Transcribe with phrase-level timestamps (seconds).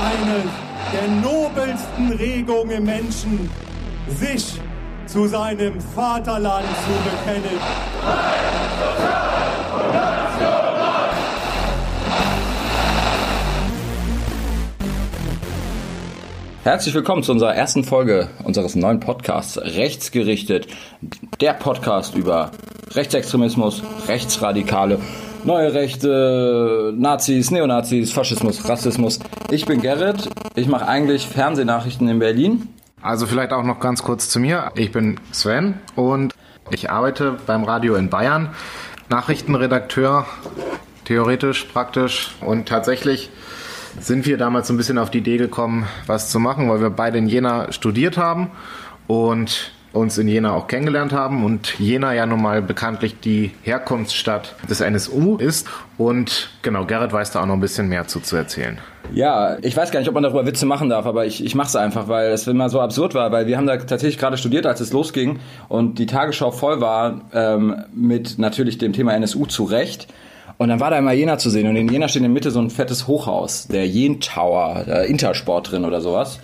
[0.00, 0.42] eine
[0.92, 3.50] der nobelsten Regungen Menschen,
[4.08, 4.60] sich
[5.06, 7.60] zu seinem Vaterland zu bekennen.
[16.62, 20.68] Herzlich willkommen zu unserer ersten Folge unseres neuen Podcasts Rechtsgerichtet.
[21.40, 22.50] Der Podcast über
[22.92, 24.98] Rechtsextremismus, Rechtsradikale,
[25.44, 29.18] neue Rechte, Nazis, Neonazis, Faschismus, Rassismus.
[29.50, 32.68] Ich bin Gerrit, ich mache eigentlich Fernsehnachrichten in Berlin.
[33.02, 34.72] Also vielleicht auch noch ganz kurz zu mir.
[34.74, 36.34] Ich bin Sven und
[36.70, 38.50] ich arbeite beim Radio in Bayern,
[39.08, 40.26] Nachrichtenredakteur,
[41.04, 43.30] theoretisch, praktisch und tatsächlich
[43.98, 46.90] sind wir damals so ein bisschen auf die Idee gekommen, was zu machen, weil wir
[46.90, 48.50] beide in Jena studiert haben
[49.06, 54.54] und uns in Jena auch kennengelernt haben und Jena ja nun mal bekanntlich die Herkunftsstadt
[54.68, 55.68] des NSU ist.
[55.98, 58.78] Und genau, Gerrit weiß da auch noch ein bisschen mehr zu, zu erzählen.
[59.12, 61.68] Ja, ich weiß gar nicht, ob man darüber Witze machen darf, aber ich, ich mache
[61.68, 64.66] es einfach, weil es immer so absurd war, weil wir haben da tatsächlich gerade studiert,
[64.66, 69.64] als es losging und die Tagesschau voll war ähm, mit natürlich dem Thema NSU zu
[69.64, 70.06] Recht.
[70.58, 72.50] Und dann war da immer Jena zu sehen und in Jena steht in der Mitte
[72.50, 76.38] so ein fettes Hochhaus, der Jen Tower, der Intersport drin oder sowas.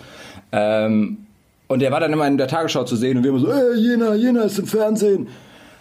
[0.51, 1.26] Ähm,
[1.67, 3.75] und der war dann immer in der Tagesschau zu sehen und wir immer so, äh,
[3.75, 5.27] Jena, Jena ist im Fernsehen.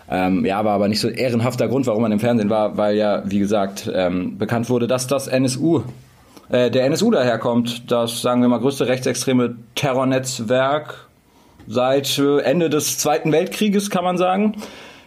[0.08, 3.22] Ähm, ja, war aber nicht so ehrenhafter Grund, warum man im Fernsehen war, weil ja,
[3.26, 5.82] wie gesagt, ähm, bekannt wurde, dass das NSU,
[6.48, 11.06] äh, der NSU daherkommt, das, sagen wir mal, größte rechtsextreme Terrornetzwerk
[11.66, 14.54] seit äh, Ende des Zweiten Weltkrieges, kann man sagen.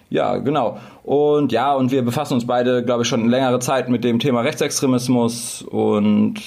[0.10, 0.80] Ja, genau.
[1.04, 4.42] Und ja, und wir befassen uns beide, glaube ich, schon längere Zeit mit dem Thema
[4.42, 6.42] Rechtsextremismus und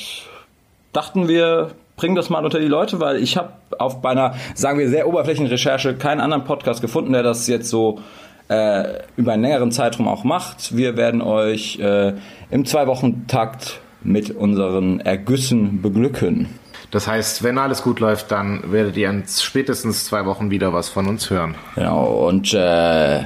[0.93, 4.79] dachten wir, bringen das mal unter die Leute, weil ich habe auf bei einer, sagen
[4.79, 8.01] wir, sehr oberflächlichen Recherche keinen anderen Podcast gefunden, der das jetzt so
[8.49, 10.77] äh, über einen längeren Zeitraum auch macht.
[10.77, 12.15] Wir werden euch äh,
[12.51, 16.49] im Zwei-Wochen-Takt mit unseren Ergüssen beglücken.
[16.91, 20.91] Das heißt, wenn alles gut läuft, dann werdet ihr in spätestens zwei Wochen wieder was
[20.91, 21.55] von uns hören.
[21.75, 23.21] Genau, und äh,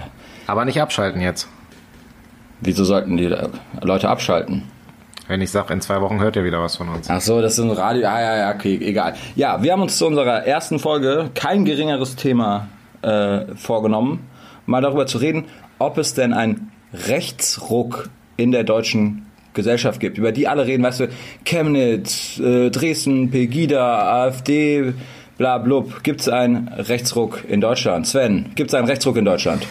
[0.46, 1.48] aber nicht abschalten jetzt.
[2.60, 3.34] Wieso sollten die
[3.80, 4.62] Leute abschalten?
[5.28, 7.10] Wenn ich sage, in zwei Wochen hört ihr wieder was von uns.
[7.10, 8.06] Ach so, das ist ein Radio.
[8.06, 9.14] Ah, ja, ja, okay, egal.
[9.34, 12.69] Ja, wir haben uns zu unserer ersten Folge kein geringeres Thema
[13.03, 14.28] äh, vorgenommen,
[14.66, 15.47] mal darüber zu reden,
[15.78, 21.00] ob es denn einen Rechtsruck in der deutschen Gesellschaft gibt, über die alle reden, weißt
[21.00, 21.09] du,
[21.44, 24.92] Chemnitz, äh, Dresden, Pegida, AfD,
[25.38, 26.04] bla blub.
[26.04, 28.06] Gibt es einen Rechtsruck in Deutschland?
[28.06, 29.66] Sven, gibt es einen Rechtsruck in Deutschland?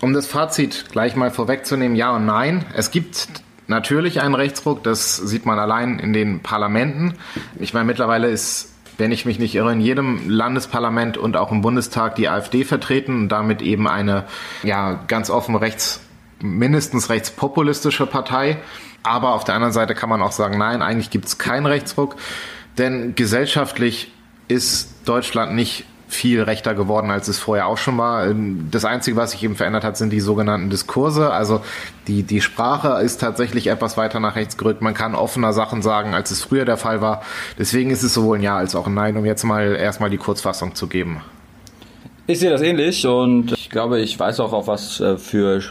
[0.00, 2.64] Um das Fazit gleich mal vorwegzunehmen, ja und nein.
[2.76, 3.28] Es gibt
[3.68, 7.14] natürlich einen Rechtsruck, das sieht man allein in den Parlamenten.
[7.58, 11.60] Ich meine, mittlerweile ist, wenn ich mich nicht irre, in jedem Landesparlament und auch im
[11.60, 14.24] Bundestag die AfD vertreten und damit eben eine,
[14.62, 16.00] ja, ganz offen rechts,
[16.40, 18.58] mindestens rechtspopulistische Partei.
[19.04, 22.16] Aber auf der anderen Seite kann man auch sagen, nein, eigentlich gibt es keinen Rechtsruck,
[22.76, 24.12] denn gesellschaftlich
[24.48, 28.26] ist Deutschland nicht viel rechter geworden, als es vorher auch schon war.
[28.26, 31.30] Ähm, das Einzige, was sich eben verändert hat, sind die sogenannten Diskurse.
[31.30, 31.60] Also
[32.06, 34.82] die, die Sprache ist tatsächlich etwas weiter nach rechts gerückt.
[34.82, 37.22] Man kann offener Sachen sagen, als es früher der Fall war.
[37.58, 40.16] Deswegen ist es sowohl ein Ja als auch ein Nein, um jetzt mal erstmal die
[40.16, 41.20] Kurzfassung zu geben.
[42.26, 45.62] Ich sehe das ähnlich und ich glaube, ich weiß auch, auf was äh, für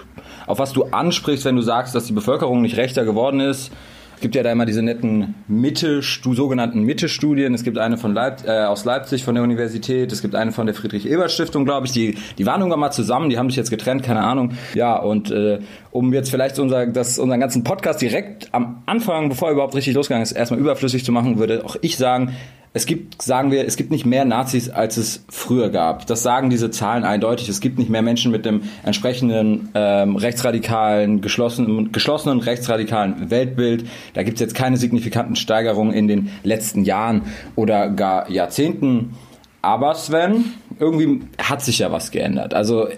[0.47, 3.71] auf was du ansprichst, wenn du sagst, dass die Bevölkerung nicht rechter geworden ist.
[4.17, 7.53] Es gibt ja da immer diese netten Mitte, sogenannten Mitte-Studien.
[7.53, 10.65] Es gibt eine von Leip äh, aus Leipzig von der Universität, es gibt eine von
[10.65, 11.91] der Friedrich-Ebert-Stiftung, glaube ich.
[11.91, 14.53] Die, die waren irgendwann mal zusammen, die haben sich jetzt getrennt, keine Ahnung.
[14.73, 15.59] Ja, und äh,
[15.91, 19.93] um jetzt vielleicht unser, das, unseren ganzen Podcast direkt am Anfang, bevor er überhaupt richtig
[19.93, 22.33] losgegangen ist, erstmal überflüssig zu machen, würde auch ich sagen,
[22.73, 26.05] es gibt, sagen wir, es gibt nicht mehr Nazis, als es früher gab.
[26.05, 27.49] Das sagen diese Zahlen eindeutig.
[27.49, 33.85] Es gibt nicht mehr Menschen mit dem entsprechenden ähm, rechtsradikalen, geschlossenen, geschlossenen rechtsradikalen Weltbild.
[34.13, 37.23] Da gibt es jetzt keine signifikanten Steigerungen in den letzten Jahren
[37.55, 39.15] oder gar Jahrzehnten.
[39.61, 42.53] Aber Sven, irgendwie hat sich ja was geändert.
[42.53, 42.89] Also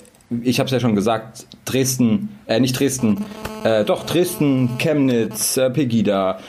[0.41, 3.25] ich habe es ja schon gesagt, Dresden, äh, nicht Dresden,
[3.63, 6.39] äh, doch Dresden, Chemnitz, äh, Pegida,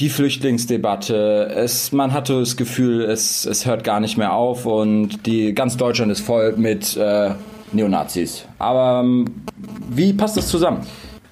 [0.00, 5.24] die Flüchtlingsdebatte, es, man hatte das Gefühl, es, es hört gar nicht mehr auf und
[5.26, 7.30] die, ganz Deutschland ist voll mit äh,
[7.72, 8.44] Neonazis.
[8.58, 9.26] Aber ähm,
[9.88, 10.84] wie passt das zusammen?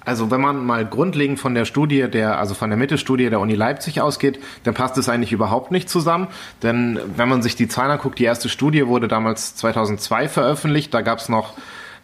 [0.05, 3.55] Also wenn man mal grundlegend von der Studie der, also von der Mittelstudie der Uni
[3.55, 6.27] Leipzig ausgeht, dann passt es eigentlich überhaupt nicht zusammen.
[6.61, 11.01] Denn wenn man sich die Zahlen anguckt, die erste Studie wurde damals 2002 veröffentlicht, da
[11.01, 11.53] gab es noch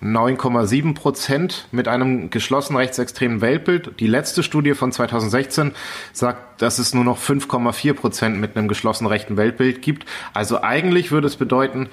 [0.02, 4.00] 9,7 Prozent mit einem geschlossen rechtsextremen Weltbild.
[4.00, 5.74] Die letzte Studie von 2016
[6.14, 10.06] sagt, dass es nur noch 5,4 Prozent mit einem geschlossen rechten Weltbild gibt.
[10.34, 11.90] Also eigentlich würde es bedeuten,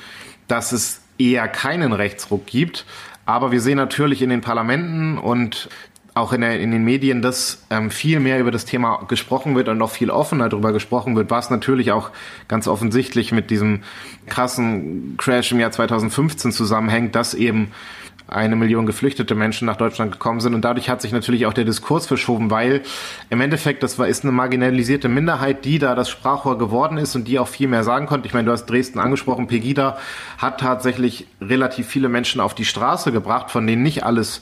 [0.46, 2.84] dass es eher keinen Rechtsruck gibt.
[3.24, 5.68] Aber wir sehen natürlich in den Parlamenten und
[6.16, 9.68] auch in, der, in den Medien, dass ähm, viel mehr über das Thema gesprochen wird
[9.68, 12.10] und noch viel offener darüber gesprochen wird, was natürlich auch
[12.48, 13.82] ganz offensichtlich mit diesem
[14.26, 17.70] krassen Crash im Jahr 2015 zusammenhängt, dass eben
[18.28, 20.54] eine Million geflüchtete Menschen nach Deutschland gekommen sind.
[20.54, 22.80] Und dadurch hat sich natürlich auch der Diskurs verschoben, weil
[23.28, 27.28] im Endeffekt das war, ist eine marginalisierte Minderheit, die da das Sprachrohr geworden ist und
[27.28, 28.26] die auch viel mehr sagen konnte.
[28.26, 29.98] Ich meine, du hast Dresden angesprochen, Pegida
[30.38, 34.40] hat tatsächlich relativ viele Menschen auf die Straße gebracht, von denen nicht alles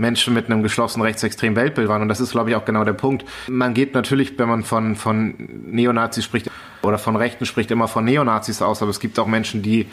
[0.00, 2.02] Menschen mit einem geschlossenen rechtsextremen Weltbild waren.
[2.02, 3.24] Und das ist, glaube ich, auch genau der Punkt.
[3.48, 5.34] Man geht natürlich, wenn man von, von
[5.66, 6.50] Neonazis spricht
[6.82, 9.86] oder von Rechten spricht, immer von Neonazis aus, aber es gibt auch Menschen, die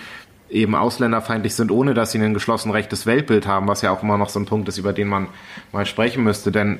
[0.49, 4.17] eben ausländerfeindlich sind, ohne dass sie ein geschlossen rechtes Weltbild haben, was ja auch immer
[4.17, 5.27] noch so ein Punkt ist, über den man
[5.73, 6.51] mal sprechen müsste.
[6.51, 6.79] Denn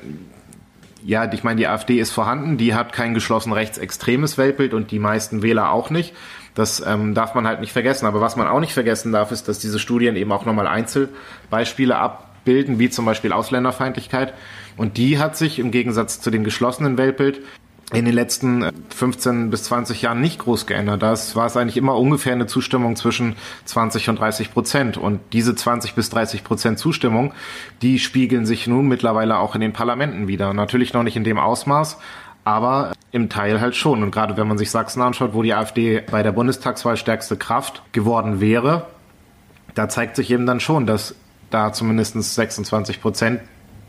[1.04, 4.98] ja, ich meine, die AfD ist vorhanden, die hat kein geschlossen rechtsextremes Weltbild und die
[4.98, 6.14] meisten Wähler auch nicht.
[6.54, 8.06] Das ähm, darf man halt nicht vergessen.
[8.06, 11.96] Aber was man auch nicht vergessen darf, ist, dass diese Studien eben auch nochmal Einzelbeispiele
[12.48, 14.32] abbilden, wie zum Beispiel Ausländerfeindlichkeit.
[14.76, 17.40] Und die hat sich im Gegensatz zu dem geschlossenen Weltbild
[17.92, 21.02] in den letzten 15 bis 20 Jahren nicht groß geändert.
[21.02, 23.34] Das war es eigentlich immer ungefähr eine Zustimmung zwischen
[23.64, 24.96] 20 und 30 Prozent.
[24.96, 27.32] Und diese 20 bis 30 Prozent Zustimmung,
[27.82, 30.52] die spiegeln sich nun mittlerweile auch in den Parlamenten wieder.
[30.54, 31.98] Natürlich noch nicht in dem Ausmaß,
[32.44, 34.02] aber im Teil halt schon.
[34.02, 37.82] Und gerade wenn man sich Sachsen anschaut, wo die AfD bei der Bundestagswahl stärkste Kraft
[37.92, 38.86] geworden wäre,
[39.74, 41.14] da zeigt sich eben dann schon, dass
[41.50, 43.40] da zumindest 26 Prozent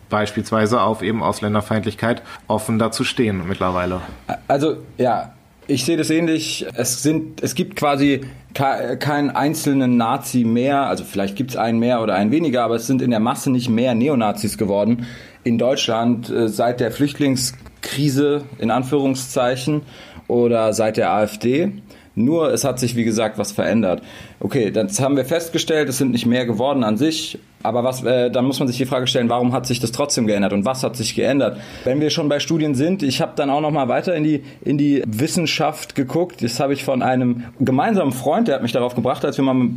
[0.09, 4.01] beispielsweise auf eben Ausländerfeindlichkeit offen dazu stehen mittlerweile.
[4.47, 5.33] Also ja,
[5.67, 6.65] ich sehe das ähnlich.
[6.73, 8.21] Es sind, es gibt quasi
[8.53, 10.87] keinen einzelnen Nazi mehr.
[10.87, 13.51] Also vielleicht gibt es einen mehr oder einen weniger, aber es sind in der Masse
[13.51, 15.05] nicht mehr Neonazis geworden
[15.43, 19.83] in Deutschland äh, seit der Flüchtlingskrise in Anführungszeichen
[20.27, 21.71] oder seit der AfD.
[22.15, 24.01] Nur es hat sich, wie gesagt, was verändert.
[24.39, 27.39] Okay, das haben wir festgestellt, es sind nicht mehr geworden an sich.
[27.61, 30.27] Aber was, äh, dann muss man sich die Frage stellen, warum hat sich das trotzdem
[30.27, 31.57] geändert und was hat sich geändert?
[31.83, 34.43] Wenn wir schon bei Studien sind, ich habe dann auch noch mal weiter in die
[34.63, 36.41] in die Wissenschaft geguckt.
[36.41, 39.69] Das habe ich von einem gemeinsamen Freund, der hat mich darauf gebracht, als wir mal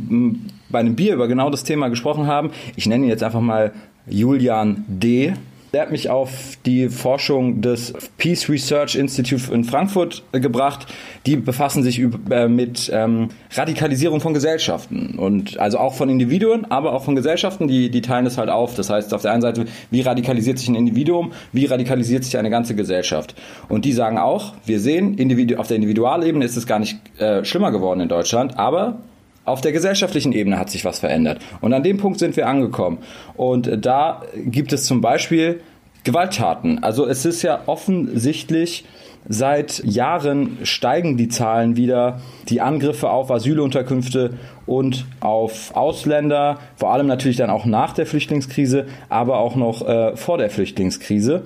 [0.69, 2.51] bei einem Bier über genau das Thema gesprochen haben.
[2.75, 3.73] Ich nenne ihn jetzt einfach mal
[4.07, 5.33] Julian D.
[5.73, 6.29] Der hat mich auf
[6.67, 10.85] die Forschung des Peace Research Institute in Frankfurt gebracht.
[11.25, 11.99] Die befassen sich
[12.29, 17.67] äh, mit ähm, Radikalisierung von Gesellschaften und also auch von Individuen, aber auch von Gesellschaften.
[17.67, 18.75] Die, die teilen es halt auf.
[18.75, 22.51] Das heißt, auf der einen Seite, wie radikalisiert sich ein Individuum, wie radikalisiert sich eine
[22.51, 23.33] ganze Gesellschaft.
[23.67, 25.17] Und die sagen auch, wir sehen,
[25.57, 28.99] auf der Individualebene ist es gar nicht äh, schlimmer geworden in Deutschland, aber
[29.45, 31.39] auf der gesellschaftlichen Ebene hat sich was verändert.
[31.61, 32.99] Und an dem Punkt sind wir angekommen.
[33.35, 35.61] Und da gibt es zum Beispiel
[36.03, 36.83] Gewalttaten.
[36.83, 38.85] Also es ist ja offensichtlich,
[39.27, 44.31] seit Jahren steigen die Zahlen wieder, die Angriffe auf Asylunterkünfte
[44.65, 50.15] und auf Ausländer, vor allem natürlich dann auch nach der Flüchtlingskrise, aber auch noch äh,
[50.17, 51.43] vor der Flüchtlingskrise.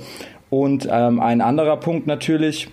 [0.49, 2.69] Und ähm, ein anderer Punkt natürlich,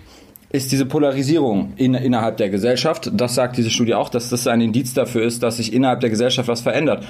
[0.55, 3.11] ist diese Polarisierung in, innerhalb der Gesellschaft.
[3.13, 6.09] Das sagt diese Studie auch, dass das ein Indiz dafür ist, dass sich innerhalb der
[6.09, 7.05] Gesellschaft was verändert.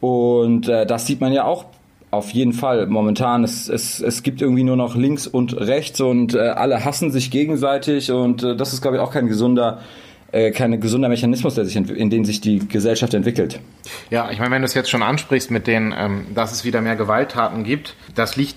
[0.00, 1.66] Und äh, das sieht man ja auch
[2.10, 3.44] auf jeden Fall momentan.
[3.44, 7.30] Es, es, es gibt irgendwie nur noch links und rechts und äh, alle hassen sich
[7.30, 9.80] gegenseitig und äh, das ist, glaube ich, auch kein gesunder
[10.32, 13.60] äh, kein gesunder Mechanismus, der sich in den sich die Gesellschaft entwickelt.
[14.10, 16.80] Ja, ich meine, wenn du es jetzt schon ansprichst mit den, ähm, dass es wieder
[16.80, 18.56] mehr Gewalttaten gibt, das liegt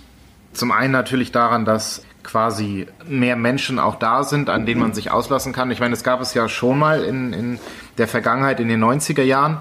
[0.54, 5.12] zum einen natürlich daran, dass quasi mehr Menschen auch da sind, an denen man sich
[5.12, 5.72] auslassen kann.
[5.72, 7.60] Ich meine, es gab es ja schon mal in, in
[7.98, 9.60] der Vergangenheit, in den 90er Jahren.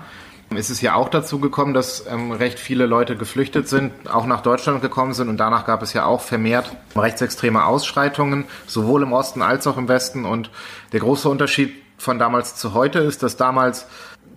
[0.51, 4.43] ist Es ja auch dazu gekommen, dass ähm, recht viele Leute geflüchtet sind, auch nach
[4.43, 9.43] Deutschland gekommen sind und danach gab es ja auch vermehrt rechtsextreme Ausschreitungen, sowohl im Osten
[9.43, 10.25] als auch im Westen.
[10.25, 10.51] Und
[10.93, 13.87] der große Unterschied von damals zu heute ist, dass damals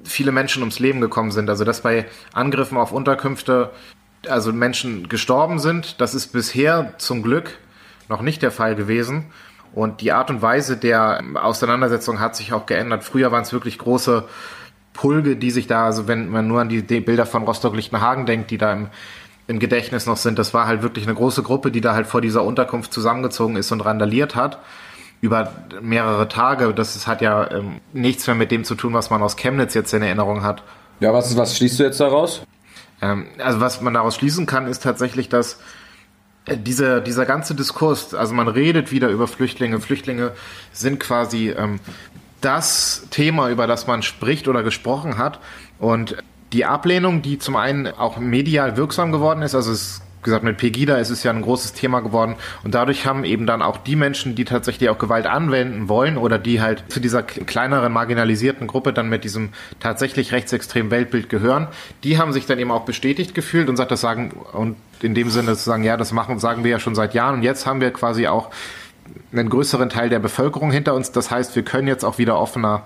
[0.03, 1.49] viele Menschen ums Leben gekommen sind.
[1.49, 3.71] Also dass bei Angriffen auf Unterkünfte
[4.27, 5.99] also Menschen gestorben sind.
[5.99, 7.57] Das ist bisher zum Glück
[8.09, 9.25] noch nicht der Fall gewesen.
[9.73, 13.03] Und die Art und Weise der Auseinandersetzung hat sich auch geändert.
[13.03, 14.25] Früher waren es wirklich große
[14.93, 18.57] Pulge, die sich da, also wenn man nur an die Bilder von Rostock-Lichtenhagen denkt, die
[18.57, 18.87] da im,
[19.47, 22.19] im Gedächtnis noch sind, das war halt wirklich eine große Gruppe, die da halt vor
[22.19, 24.59] dieser Unterkunft zusammengezogen ist und randaliert hat
[25.21, 26.73] über mehrere Tage.
[26.73, 29.93] Das hat ja ähm, nichts mehr mit dem zu tun, was man aus Chemnitz jetzt
[29.93, 30.63] in Erinnerung hat.
[30.99, 32.41] Ja, was, was schließt du jetzt daraus?
[33.01, 35.59] Ähm, also was man daraus schließen kann, ist tatsächlich, dass
[36.47, 39.79] dieser, dieser ganze Diskurs, also man redet wieder über Flüchtlinge.
[39.79, 40.31] Flüchtlinge
[40.71, 41.79] sind quasi ähm,
[42.41, 45.39] das Thema, über das man spricht oder gesprochen hat.
[45.79, 46.17] Und
[46.53, 50.97] die Ablehnung, die zum einen auch medial wirksam geworden ist, also es gesagt, mit Pegida
[50.97, 54.35] ist es ja ein großes Thema geworden und dadurch haben eben dann auch die Menschen,
[54.35, 59.07] die tatsächlich auch Gewalt anwenden wollen oder die halt zu dieser kleineren marginalisierten Gruppe dann
[59.07, 61.67] mit diesem tatsächlich rechtsextremen Weltbild gehören,
[62.03, 65.29] die haben sich dann eben auch bestätigt gefühlt und sagt das sagen und in dem
[65.29, 67.81] Sinne zu sagen, ja, das machen, sagen wir ja schon seit Jahren und jetzt haben
[67.81, 68.49] wir quasi auch
[69.31, 71.11] einen größeren Teil der Bevölkerung hinter uns.
[71.11, 72.83] Das heißt, wir können jetzt auch wieder offener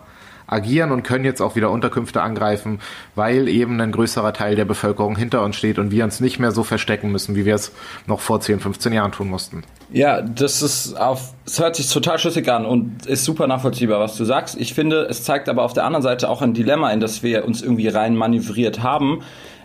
[0.47, 2.79] agieren und können jetzt auch wieder Unterkünfte angreifen,
[3.15, 6.51] weil eben ein größerer Teil der Bevölkerung hinter uns steht und wir uns nicht mehr
[6.51, 7.71] so verstecken müssen, wie wir es
[8.07, 9.63] noch vor 10, 15 Jahren tun mussten.
[9.91, 14.17] Ja, das ist auf, es hört sich total schlüssig an und ist super nachvollziehbar, was
[14.17, 14.59] du sagst.
[14.59, 17.45] Ich finde, es zeigt aber auf der anderen Seite auch ein Dilemma, in das wir
[17.45, 19.21] uns irgendwie rein manövriert haben,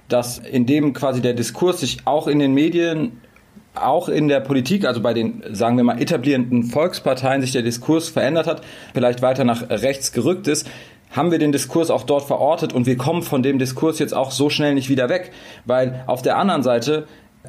[0.09, 3.21] dass in dem quasi der Diskurs sich auch in den Medien
[3.75, 8.09] auch in der Politik, also bei den, sagen wir mal, etablierenden Volksparteien sich der Diskurs
[8.09, 8.63] verändert hat,
[8.93, 10.69] vielleicht weiter nach rechts gerückt ist,
[11.11, 14.31] haben wir den Diskurs auch dort verortet und wir kommen von dem Diskurs jetzt auch
[14.31, 15.31] so schnell nicht wieder weg,
[15.65, 17.07] weil auf der anderen Seite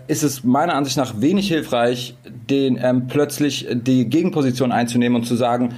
[0.07, 2.15] ist es meiner Ansicht nach wenig hilfreich,
[2.49, 5.75] den ähm, plötzlich die Gegenposition einzunehmen und zu sagen,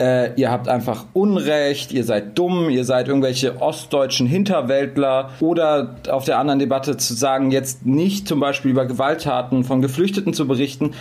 [0.00, 6.24] äh, ihr habt einfach Unrecht, ihr seid dumm, ihr seid irgendwelche ostdeutschen Hinterwäldler oder auf
[6.24, 10.92] der anderen Debatte zu sagen, jetzt nicht zum Beispiel über Gewalttaten von Geflüchteten zu berichten,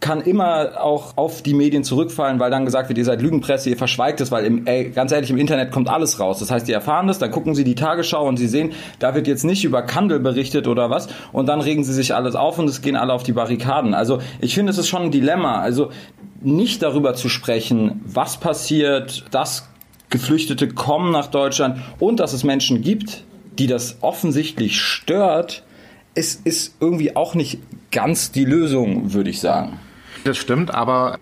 [0.00, 3.78] kann immer auch auf die Medien zurückfallen, weil dann gesagt wird, ihr seid Lügenpresse, ihr
[3.78, 6.38] verschweigt es, weil im, ey, ganz ehrlich, im Internet kommt alles raus.
[6.38, 9.26] Das heißt, die erfahren das, dann gucken sie die Tagesschau und sie sehen, da wird
[9.26, 12.68] jetzt nicht über Kandel berichtet oder was und dann regen sie sich alles auf und
[12.68, 13.94] es gehen alle auf die Barrikaden.
[13.94, 15.60] Also ich finde, es ist schon ein Dilemma.
[15.60, 15.90] Also
[16.46, 19.68] nicht darüber zu sprechen, was passiert, dass
[20.10, 23.24] Geflüchtete kommen nach Deutschland und dass es Menschen gibt,
[23.58, 25.64] die das offensichtlich stört,
[26.14, 27.58] es ist irgendwie auch nicht
[27.90, 29.80] ganz die Lösung, würde ich sagen.
[30.22, 31.18] Das stimmt, aber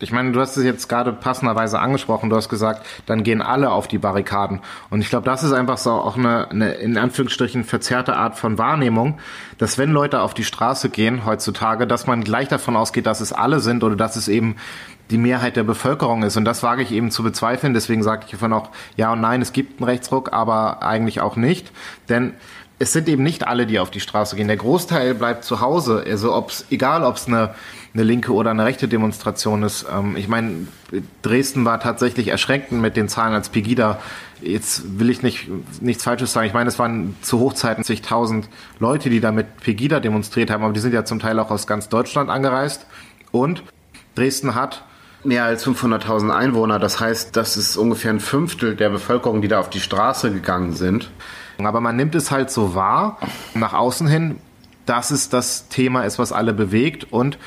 [0.00, 3.70] ich meine, du hast es jetzt gerade passenderweise angesprochen, du hast gesagt, dann gehen alle
[3.70, 4.60] auf die Barrikaden.
[4.90, 8.58] Und ich glaube, das ist einfach so auch eine, eine in Anführungsstrichen verzerrte Art von
[8.58, 9.18] Wahrnehmung,
[9.58, 13.32] dass wenn Leute auf die Straße gehen heutzutage, dass man gleich davon ausgeht, dass es
[13.32, 14.56] alle sind oder dass es eben
[15.10, 16.36] die Mehrheit der Bevölkerung ist.
[16.36, 17.74] Und das wage ich eben zu bezweifeln.
[17.74, 21.36] Deswegen sage ich hiervon auch ja und nein, es gibt einen Rechtsruck, aber eigentlich auch
[21.36, 21.72] nicht.
[22.08, 22.34] Denn
[22.78, 24.46] es sind eben nicht alle, die auf die Straße gehen.
[24.46, 26.04] Der Großteil bleibt zu Hause.
[26.06, 27.54] Also ob's, egal, ob es eine,
[27.94, 29.86] eine linke oder eine rechte Demonstration ist.
[29.92, 30.68] Ähm, ich meine,
[31.22, 33.98] Dresden war tatsächlich erschreckend mit den Zahlen als Pegida.
[34.40, 35.48] Jetzt will ich nicht
[35.80, 36.46] nichts Falsches sagen.
[36.46, 40.72] Ich meine, es waren zu Hochzeiten zigtausend Leute, die da mit Pegida demonstriert haben, aber
[40.72, 42.86] die sind ja zum Teil auch aus ganz Deutschland angereist.
[43.32, 43.62] Und
[44.14, 44.84] Dresden hat
[45.24, 46.78] mehr als 500.000 Einwohner.
[46.78, 50.72] Das heißt, das ist ungefähr ein Fünftel der Bevölkerung, die da auf die Straße gegangen
[50.72, 51.10] sind.
[51.58, 53.18] Aber man nimmt es halt so wahr,
[53.54, 54.36] nach außen hin,
[54.86, 57.38] dass es das Thema ist, was alle bewegt und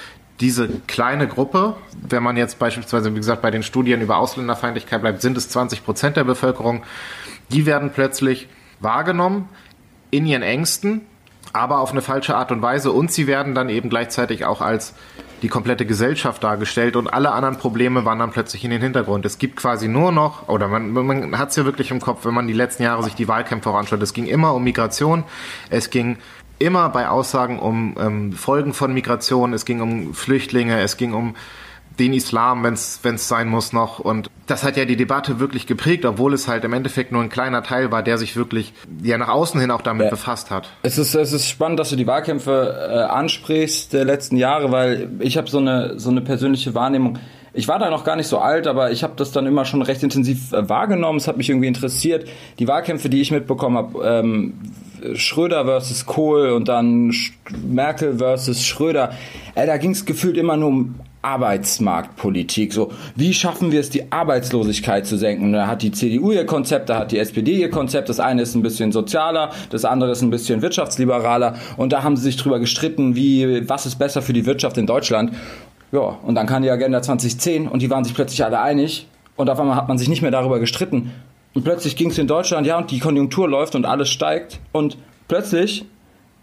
[0.41, 5.21] diese kleine Gruppe, wenn man jetzt beispielsweise, wie gesagt, bei den Studien über Ausländerfeindlichkeit bleibt,
[5.21, 6.83] sind es 20 Prozent der Bevölkerung,
[7.49, 9.47] die werden plötzlich wahrgenommen
[10.09, 11.01] in ihren Ängsten,
[11.53, 14.95] aber auf eine falsche Art und Weise und sie werden dann eben gleichzeitig auch als
[15.41, 19.25] die komplette Gesellschaft dargestellt und alle anderen Probleme wandern plötzlich in den Hintergrund.
[19.25, 22.33] Es gibt quasi nur noch, oder man, man hat es ja wirklich im Kopf, wenn
[22.33, 25.23] man die letzten Jahre sich die Wahlkämpfe anschaut, es ging immer um Migration,
[25.69, 26.17] es ging
[26.61, 31.35] immer bei Aussagen um ähm, Folgen von Migration, es ging um Flüchtlinge, es ging um
[31.99, 33.99] den Islam, wenn es sein muss noch.
[33.99, 37.29] Und das hat ja die Debatte wirklich geprägt, obwohl es halt im Endeffekt nur ein
[37.29, 40.09] kleiner Teil war, der sich wirklich ja nach außen hin auch damit ja.
[40.09, 40.69] befasst hat.
[40.83, 45.09] Es ist, es ist spannend, dass du die Wahlkämpfe äh, ansprichst der letzten Jahre, weil
[45.19, 47.19] ich habe so eine, so eine persönliche Wahrnehmung.
[47.53, 49.81] Ich war da noch gar nicht so alt, aber ich habe das dann immer schon
[49.81, 51.17] recht intensiv äh, wahrgenommen.
[51.17, 52.27] Es hat mich irgendwie interessiert.
[52.59, 54.53] Die Wahlkämpfe, die ich mitbekommen habe, ähm,
[55.15, 57.13] Schröder versus Kohl und dann
[57.67, 59.11] Merkel versus Schröder,
[59.55, 62.73] äh, da ging es gefühlt immer nur um Arbeitsmarktpolitik.
[62.73, 65.53] So, wie schaffen wir es, die Arbeitslosigkeit zu senken?
[65.53, 68.09] Da hat die CDU ihr Konzept, da hat die SPD ihr Konzept.
[68.09, 71.55] Das eine ist ein bisschen sozialer, das andere ist ein bisschen wirtschaftsliberaler.
[71.77, 74.87] Und da haben sie sich drüber gestritten, wie, was ist besser für die Wirtschaft in
[74.87, 75.33] Deutschland.
[75.91, 79.07] Ja, und dann kam die Agenda 2010 und die waren sich plötzlich alle einig.
[79.35, 81.11] Und auf einmal hat man sich nicht mehr darüber gestritten.
[81.53, 84.59] Und plötzlich ging es in Deutschland, ja, und die Konjunktur läuft und alles steigt.
[84.71, 85.85] Und plötzlich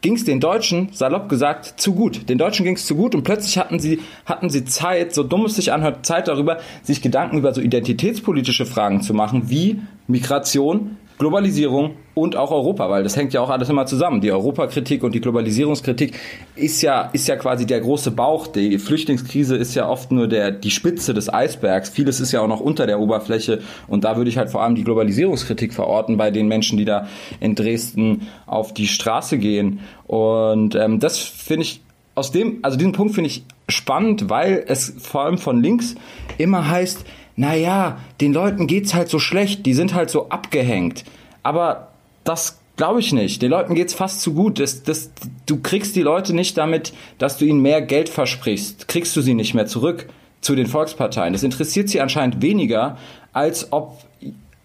[0.01, 2.29] ging es den Deutschen, salopp gesagt, zu gut.
[2.29, 5.47] Den Deutschen ging es zu gut und plötzlich hatten sie, hatten sie Zeit, so dumm
[5.47, 10.97] es sich anhört, Zeit darüber, sich Gedanken über so identitätspolitische Fragen zu machen, wie Migration,
[11.19, 14.21] Globalisierung und auch Europa, weil das hängt ja auch alles immer zusammen.
[14.21, 16.19] Die Europakritik und die Globalisierungskritik
[16.55, 18.47] ist ja, ist ja quasi der große Bauch.
[18.47, 21.91] Die Flüchtlingskrise ist ja oft nur der, die Spitze des Eisbergs.
[21.91, 23.61] Vieles ist ja auch noch unter der Oberfläche.
[23.89, 27.09] Und da würde ich halt vor allem die Globalisierungskritik verorten bei den Menschen, die da
[27.41, 29.81] in Dresden auf die Straße gehen.
[30.07, 31.81] Und ähm, das finde ich
[32.15, 35.95] aus dem, also diesen Punkt finde ich spannend, weil es vor allem von links
[36.37, 37.05] immer heißt,
[37.39, 41.05] naja, den Leuten geht's halt so schlecht, die sind halt so abgehängt.
[41.43, 41.89] Aber
[42.25, 43.43] das Glaube ich nicht.
[43.43, 44.61] Den Leuten geht's fast zu gut.
[44.61, 45.11] Das, das,
[45.47, 48.87] du kriegst die Leute nicht damit, dass du ihnen mehr Geld versprichst.
[48.87, 50.09] Kriegst du sie nicht mehr zurück
[50.41, 51.33] zu den Volksparteien.
[51.33, 52.97] Das interessiert sie anscheinend weniger,
[53.33, 54.05] als ob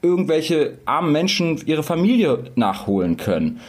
[0.04, 3.60] irgendwelche armen Menschen ihre Familie nachholen können.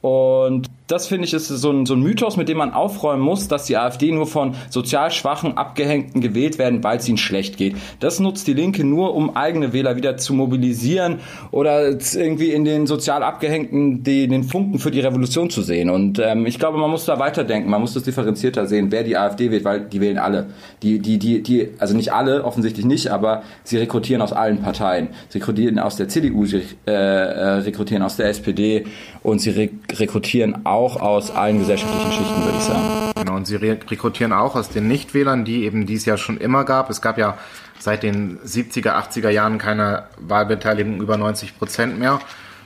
[0.00, 3.48] Und das finde ich ist so ein, so ein Mythos, mit dem man aufräumen muss,
[3.48, 7.76] dass die AfD nur von sozial schwachen, abgehängten gewählt werden, weil es ihnen schlecht geht.
[8.00, 11.20] Das nutzt die Linke nur, um eigene Wähler wieder zu mobilisieren
[11.50, 15.90] oder irgendwie in den sozial abgehängten die, den Funken für die Revolution zu sehen.
[15.90, 19.16] Und ähm, ich glaube, man muss da weiterdenken, man muss das differenzierter sehen, wer die
[19.16, 20.46] AfD wählt, weil die wählen alle.
[20.82, 25.08] Die, die, die, die, also nicht alle, offensichtlich nicht, aber sie rekrutieren aus allen Parteien.
[25.28, 28.84] Sie rekrutieren aus der CDU, sie äh, äh, rekrutieren aus der SPD
[29.22, 33.12] und sie re rekrutieren auch aus allen gesellschaftlichen Schichten, würde ich sagen.
[33.16, 36.90] Genau, und sie rekrutieren auch aus den Nichtwählern, die eben dies ja schon immer gab.
[36.90, 37.36] Es gab ja
[37.78, 42.20] seit den 70er, 80er Jahren keine Wahlbeteiligung über 90 Prozent mehr.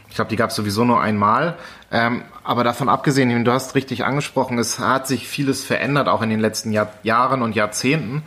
[0.09, 1.57] Ich glaube, die gab es sowieso nur einmal.
[1.91, 6.31] Ähm, aber davon abgesehen, du hast richtig angesprochen, es hat sich vieles verändert, auch in
[6.31, 8.23] den letzten Jahr Jahren und Jahrzehnten.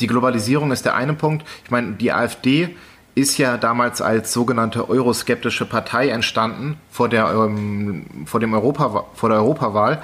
[0.00, 1.46] Die Globalisierung ist der eine Punkt.
[1.64, 2.76] Ich meine, die AfD
[3.20, 9.28] ist ja damals als sogenannte euroskeptische Partei entstanden vor der, ähm, vor dem Europa, vor
[9.28, 10.02] der Europawahl.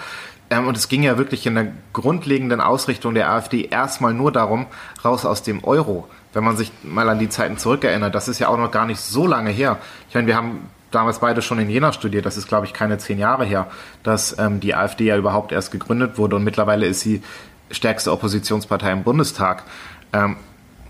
[0.50, 4.66] Ähm, und es ging ja wirklich in der grundlegenden Ausrichtung der AfD erstmal nur darum,
[5.04, 6.08] raus aus dem Euro.
[6.32, 9.00] Wenn man sich mal an die Zeiten zurückerinnert, das ist ja auch noch gar nicht
[9.00, 9.78] so lange her.
[10.08, 12.98] Ich meine, wir haben damals beide schon in Jena studiert, das ist, glaube ich, keine
[12.98, 13.66] zehn Jahre her,
[14.02, 17.22] dass ähm, die AfD ja überhaupt erst gegründet wurde und mittlerweile ist sie
[17.70, 19.64] stärkste Oppositionspartei im Bundestag.
[20.12, 20.36] Ähm,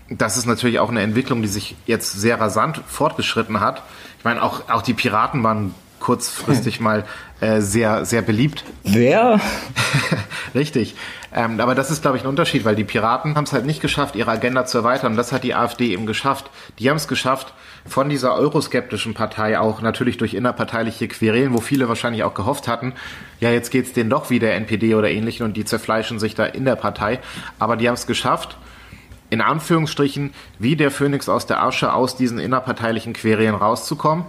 [0.09, 3.83] das ist natürlich auch eine Entwicklung, die sich jetzt sehr rasant fortgeschritten hat.
[4.19, 7.05] Ich meine, auch, auch die Piraten waren kurzfristig mal
[7.41, 8.63] äh, sehr, sehr beliebt.
[8.83, 9.39] Wer?
[10.55, 10.95] Richtig.
[11.33, 13.81] Ähm, aber das ist, glaube ich, ein Unterschied, weil die Piraten haben es halt nicht
[13.81, 15.13] geschafft, ihre Agenda zu erweitern.
[15.13, 16.49] Und das hat die AfD eben geschafft.
[16.79, 17.53] Die haben es geschafft,
[17.85, 22.93] von dieser euroskeptischen Partei auch natürlich durch innerparteiliche Querelen, wo viele wahrscheinlich auch gehofft hatten,
[23.39, 26.65] ja, jetzt geht's denen doch wieder NPD oder ähnlichen und die zerfleischen sich da in
[26.65, 27.19] der Partei.
[27.59, 28.57] Aber die haben es geschafft,
[29.29, 34.25] in Anführungsstrichen wie der Phönix aus der Asche aus diesen innerparteilichen Querelen rauszukommen,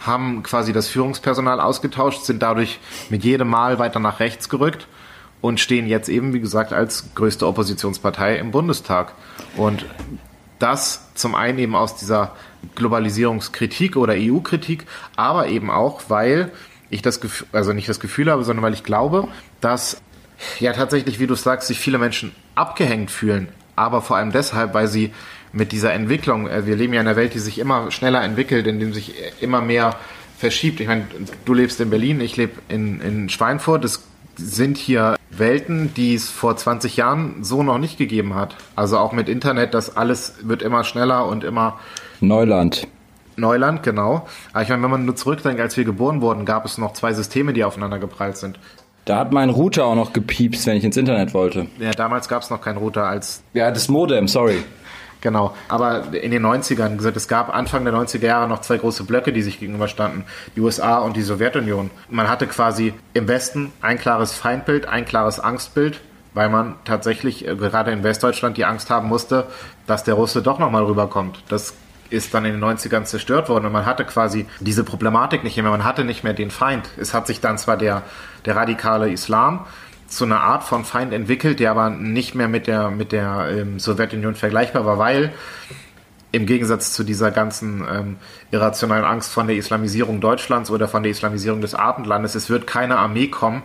[0.00, 2.78] haben quasi das Führungspersonal ausgetauscht, sind dadurch
[3.10, 4.86] mit jedem Mal weiter nach rechts gerückt
[5.40, 9.12] und stehen jetzt eben, wie gesagt, als größte Oppositionspartei im Bundestag.
[9.56, 9.86] Und
[10.58, 12.34] das zum einen eben aus dieser
[12.74, 16.50] Globalisierungskritik oder EU-Kritik, aber eben auch, weil
[16.90, 19.28] ich das Gefühl, also nicht das Gefühl habe, sondern weil ich glaube,
[19.60, 20.00] dass
[20.58, 24.88] ja tatsächlich, wie du sagst, sich viele Menschen abgehängt fühlen aber vor allem deshalb, weil
[24.88, 25.12] sie
[25.52, 28.66] mit dieser Entwicklung, äh, wir leben ja in einer Welt, die sich immer schneller entwickelt,
[28.66, 29.96] in dem sich immer mehr
[30.38, 30.80] verschiebt.
[30.80, 31.06] Ich meine,
[31.44, 33.84] du lebst in Berlin, ich lebe in, in Schweinfurt.
[33.84, 34.04] Es
[34.36, 38.56] sind hier Welten, die es vor 20 Jahren so noch nicht gegeben hat.
[38.76, 41.78] Also auch mit Internet, das alles wird immer schneller und immer
[42.20, 42.86] Neuland.
[43.36, 44.26] Neuland, genau.
[44.52, 47.12] Aber ich meine, wenn man nur zurückdenkt, als wir geboren wurden, gab es noch zwei
[47.12, 48.58] Systeme, die aufeinander geprallt sind.
[49.08, 51.66] Da hat mein Router auch noch gepiepst, wenn ich ins Internet wollte.
[51.78, 53.42] Ja, damals gab es noch keinen Router als.
[53.54, 54.62] Ja, das Modem, sorry.
[55.22, 59.04] Genau, aber in den 90ern, gesagt, es gab Anfang der 90er Jahre noch zwei große
[59.04, 61.88] Blöcke, die sich gegenüberstanden, die USA und die Sowjetunion.
[62.10, 66.02] Man hatte quasi im Westen ein klares Feindbild, ein klares Angstbild,
[66.34, 69.46] weil man tatsächlich äh, gerade in Westdeutschland die Angst haben musste,
[69.86, 71.42] dass der Russe doch nochmal rüberkommt.
[71.48, 71.72] Das
[72.10, 75.70] ist dann in den 90ern zerstört worden und man hatte quasi diese Problematik nicht mehr.
[75.70, 76.88] Man hatte nicht mehr den Feind.
[76.96, 78.02] Es hat sich dann zwar der,
[78.44, 79.66] der radikale Islam
[80.06, 83.78] zu einer Art von Feind entwickelt, der aber nicht mehr mit der, mit der ähm,
[83.78, 85.32] Sowjetunion vergleichbar war, weil
[86.32, 88.16] im Gegensatz zu dieser ganzen ähm,
[88.50, 92.98] irrationalen Angst von der Islamisierung Deutschlands oder von der Islamisierung des Abendlandes, es wird keine
[92.98, 93.62] Armee kommen,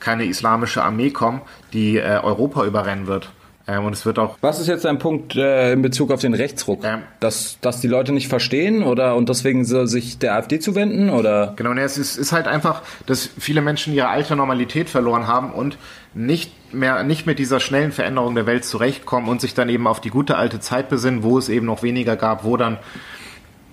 [0.00, 3.32] keine islamische Armee kommen, die äh, Europa überrennen wird.
[3.68, 4.38] Ähm, und es wird auch.
[4.40, 6.82] Was ist jetzt dein Punkt äh, in Bezug auf den Rechtsruck?
[6.82, 11.10] Ähm, dass, dass die Leute nicht verstehen oder und deswegen so, sich der AfD zuwenden
[11.10, 11.52] oder?
[11.56, 15.52] Genau, ne, es ist, ist halt einfach, dass viele Menschen ihre alte Normalität verloren haben
[15.52, 15.76] und
[16.14, 20.00] nicht mehr, nicht mit dieser schnellen Veränderung der Welt zurechtkommen und sich dann eben auf
[20.00, 22.78] die gute alte Zeit besinnen, wo es eben noch weniger gab, wo dann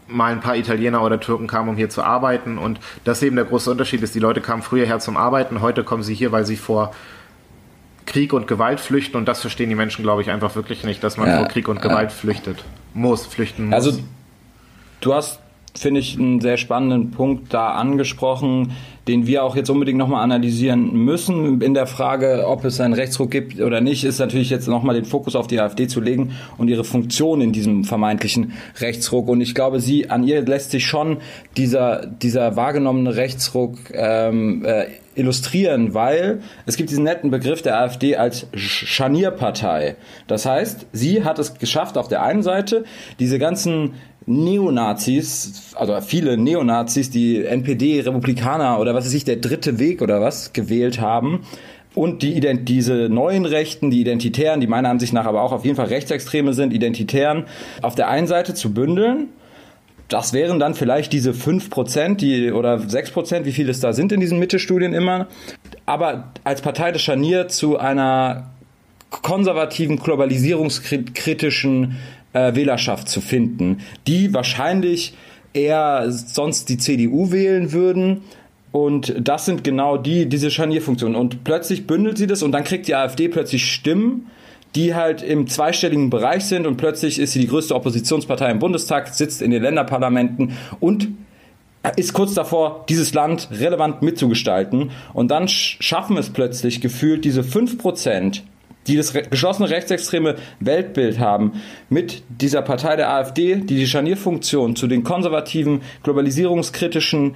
[0.08, 2.58] mal ein paar Italiener oder Türken kamen, um hier zu arbeiten.
[2.58, 5.84] Und das eben der große Unterschied ist, die Leute kamen früher her zum Arbeiten, heute
[5.84, 6.92] kommen sie hier, weil sie vor
[8.06, 11.18] Krieg und Gewalt flüchten und das verstehen die Menschen, glaube ich, einfach wirklich nicht, dass
[11.18, 12.16] man ja, vor Krieg und Gewalt ja.
[12.16, 12.64] flüchtet.
[12.94, 13.74] Muss, flüchten muss.
[13.74, 14.00] Also
[15.02, 15.40] du hast,
[15.78, 18.74] finde ich, einen sehr spannenden Punkt da angesprochen,
[19.08, 21.62] den wir auch jetzt unbedingt nochmal analysieren müssen.
[21.62, 25.06] In der Frage, ob es einen Rechtsruck gibt oder nicht, ist natürlich jetzt nochmal den
[25.06, 29.28] Fokus auf die AfD zu legen und ihre Funktion in diesem vermeintlichen Rechtsruck.
[29.28, 31.18] Und ich glaube, sie, an ihr lässt sich schon
[31.56, 38.16] dieser, dieser wahrgenommene Rechtsruck ähm, äh, illustrieren, weil es gibt diesen netten Begriff der AfD
[38.16, 39.96] als Scharnierpartei.
[40.28, 42.84] Das heißt, sie hat es geschafft, auf der einen Seite
[43.20, 43.94] diese ganzen
[44.28, 50.22] Neonazis, also viele Neonazis, die NPD, Republikaner oder was weiß ich, der dritte Weg oder
[50.22, 51.42] was gewählt haben.
[51.94, 55.78] Und die, diese neuen Rechten, die Identitären, die meiner Ansicht nach aber auch auf jeden
[55.78, 57.46] Fall Rechtsextreme sind, Identitären,
[57.82, 59.30] auf der einen Seite zu bündeln.
[60.08, 64.20] Das wären dann vielleicht diese 5% die, oder 6%, wie viele es da sind in
[64.20, 65.28] diesen Mitte-Studien immer.
[65.86, 68.52] Aber als Partei des Scharnier zu einer
[69.10, 71.98] konservativen, globalisierungskritischen
[72.34, 75.16] äh, Wählerschaft zu finden, die wahrscheinlich
[75.54, 78.22] eher sonst die CDU wählen würden.
[78.72, 81.16] Und das sind genau die, diese Scharnierfunktionen.
[81.16, 84.28] Und plötzlich bündelt sie das und dann kriegt die AfD plötzlich Stimmen,
[84.76, 89.08] die halt im zweistelligen Bereich sind und plötzlich ist sie die größte Oppositionspartei im Bundestag,
[89.08, 91.08] sitzt in den Länderparlamenten und
[91.96, 94.92] ist kurz davor, dieses Land relevant mitzugestalten.
[95.14, 98.42] Und dann schaffen es plötzlich gefühlt diese 5%,
[98.88, 104.88] die das geschlossene rechtsextreme Weltbild haben, mit dieser Partei der AfD, die die Scharnierfunktion zu
[104.88, 107.36] den konservativen, globalisierungskritischen,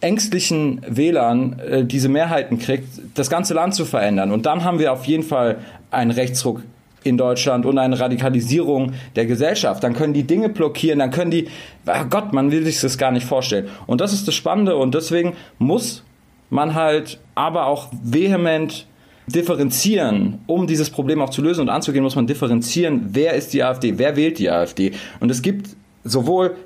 [0.00, 4.32] ängstlichen Wählern äh, diese Mehrheiten kriegt, das ganze Land zu verändern.
[4.32, 5.58] Und dann haben wir auf jeden Fall
[5.90, 6.62] einen Rechtsruck
[7.02, 9.82] in Deutschland und eine Radikalisierung der Gesellschaft.
[9.82, 11.48] Dann können die Dinge blockieren, dann können die,
[11.86, 13.68] oh Gott, man will sich das gar nicht vorstellen.
[13.86, 16.04] Und das ist das Spannende und deswegen muss
[16.50, 18.86] man halt aber auch vehement
[19.26, 23.62] differenzieren, um dieses Problem auch zu lösen und anzugehen, muss man differenzieren, wer ist die
[23.62, 24.92] AfD, wer wählt die AfD.
[25.20, 25.68] Und es gibt
[26.02, 26.56] sowohl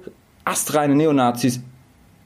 [0.45, 1.61] astreine Neonazis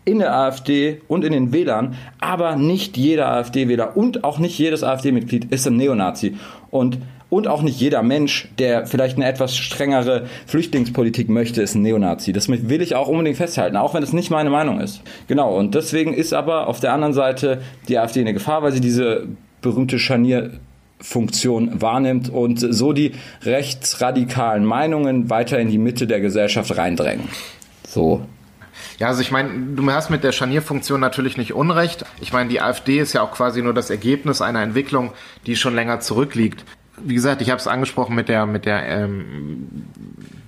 [0.08, 4.82] in der AfD und in den Wählern, aber nicht jeder AfD-Wähler und auch nicht jedes
[4.82, 6.36] AfD-Mitglied ist ein Neonazi.
[6.70, 6.98] Und
[7.30, 12.32] und auch nicht jeder Mensch, der vielleicht eine etwas strengere Flüchtlingspolitik möchte, ist ein Neonazi.
[12.32, 15.02] Das will ich auch unbedingt festhalten, auch wenn es nicht meine Meinung ist.
[15.26, 18.80] Genau, und deswegen ist aber auf der anderen Seite die AfD eine Gefahr, weil sie
[18.80, 19.26] diese
[19.60, 27.28] berühmte Scharnierfunktion wahrnimmt und so die rechtsradikalen Meinungen weiter in die Mitte der Gesellschaft reindrängen.
[27.86, 28.22] So.
[28.98, 32.04] Ja, also ich meine, du hast mit der Scharnierfunktion natürlich nicht Unrecht.
[32.20, 35.12] Ich meine, die AfD ist ja auch quasi nur das Ergebnis einer Entwicklung,
[35.46, 36.64] die schon länger zurückliegt.
[36.96, 39.68] Wie gesagt, ich habe es angesprochen mit der mit der ähm,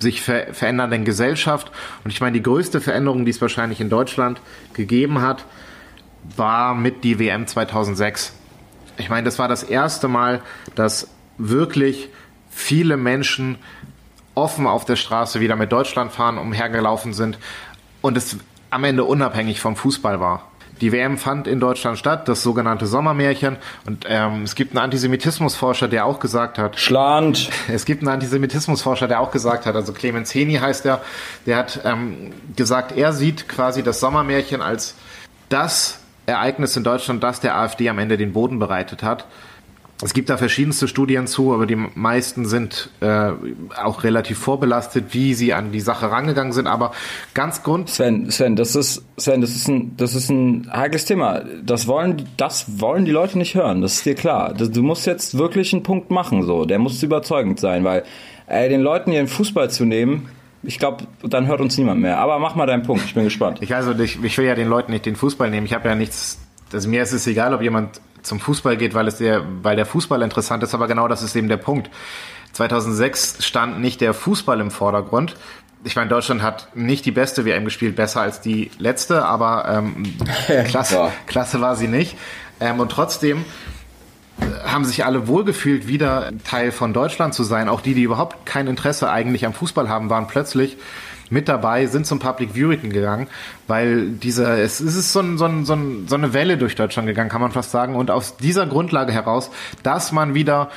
[0.01, 1.71] sich ver verändernden Gesellschaft
[2.03, 4.41] und ich meine, die größte Veränderung, die es wahrscheinlich in Deutschland
[4.73, 5.45] gegeben hat,
[6.37, 8.33] war mit die WM 2006.
[8.99, 10.43] Ich meine, das war das erste Mal,
[10.75, 11.09] dass
[11.39, 12.09] wirklich
[12.51, 13.59] viele Menschen
[14.35, 17.39] offen auf der Straße wieder mit Deutschland fahren, umhergelaufen sind
[18.01, 18.37] und es
[18.71, 20.51] am Ende unabhängig vom Fußball war.
[20.81, 23.57] Die WM fand in Deutschland statt, das sogenannte Sommermärchen.
[23.87, 26.79] Und ähm, es gibt einen Antisemitismusforscher, der auch gesagt hat.
[26.79, 27.51] Schland.
[27.69, 31.03] Es gibt einen Antisemitismusforscher, der auch gesagt hat, also Clemens Heni heißt er,
[31.47, 34.95] der hat ähm, gesagt, er sieht quasi das Sommermärchen als
[35.51, 39.27] das Ereignis in Deutschland, das der AfD am Ende den Boden bereitet hat.
[40.03, 43.33] Es gibt da verschiedenste Studien zu, aber die meisten sind äh,
[43.77, 46.67] auch relativ vorbelastet, wie sie an die Sache rangegangen sind.
[46.67, 46.93] Aber
[47.35, 47.91] ganz grund.
[47.91, 51.43] Sven, Sven, das ist Sven, das ist ein, das ist ein heikles Thema.
[51.63, 53.83] Das wollen, das wollen die Leute nicht hören.
[53.83, 54.55] Das ist dir klar.
[54.55, 56.65] Du musst jetzt wirklich einen Punkt machen, so.
[56.65, 58.05] Der muss überzeugend sein, weil
[58.47, 60.29] ey, den Leuten ihren Fußball zu nehmen,
[60.63, 62.19] ich glaube, dann hört uns niemand mehr.
[62.19, 63.59] Aber mach mal deinen Punkt, ich bin gespannt.
[63.63, 65.67] Ich, also, ich, ich will ja den Leuten nicht den Fußball nehmen.
[65.67, 66.39] Ich habe ja nichts.
[66.73, 69.87] Also mir ist es egal, ob jemand zum Fußball geht, weil es der, weil der
[69.87, 71.91] Fußball interessant ist, aber genau das ist eben der Punkt.
[72.53, 75.37] 2006 stand nicht der Fußball im Vordergrund.
[75.85, 80.15] Ich meine, Deutschland hat nicht die beste WM gespielt, besser als die letzte, aber ähm,
[80.67, 81.13] klasse, ja.
[81.27, 82.17] klasse war sie nicht.
[82.61, 83.45] Ähm, und trotzdem
[84.65, 87.69] haben sich alle wohlgefühlt, wieder Teil von Deutschland zu sein.
[87.69, 90.77] Auch die, die überhaupt kein Interesse eigentlich am Fußball haben, waren plötzlich
[91.31, 93.29] mit dabei, sind zum Public Viewing gegangen,
[93.67, 97.07] weil dieser, es ist so, ein, so, ein, so, ein, so eine Welle durch Deutschland
[97.07, 97.95] gegangen, kann man fast sagen.
[97.95, 99.51] Und aus dieser Grundlage heraus,
[99.83, 100.71] dass man wieder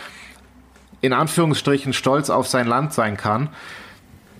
[1.01, 3.49] in Anführungsstrichen stolz auf sein Land sein kann,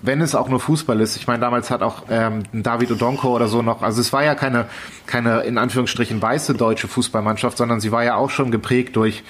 [0.02, 1.15] wenn es auch nur Fußball ist.
[1.15, 4.36] Ich meine, damals hat auch ähm, David Odonko oder so noch, also es war ja
[4.36, 4.65] keine,
[5.06, 9.23] keine in Anführungsstrichen weiße deutsche Fußballmannschaft, sondern sie war ja auch schon geprägt durch,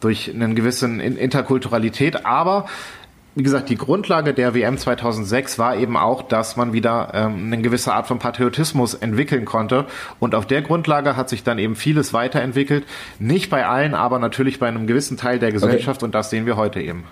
[0.00, 2.26] durch einen gewissen Interkulturalität.
[2.26, 2.66] Aber
[3.34, 7.62] wie gesagt, die Grundlage der WM 2006 war eben auch, dass man wieder ähm, eine
[7.62, 9.86] gewisse Art von Patriotismus entwickeln konnte.
[10.18, 12.84] Und auf der Grundlage hat sich dann eben vieles weiterentwickelt.
[13.20, 16.00] Nicht bei allen, aber natürlich bei einem gewissen Teil der Gesellschaft.
[16.00, 16.06] Okay.
[16.06, 17.04] Und das sehen wir heute eben.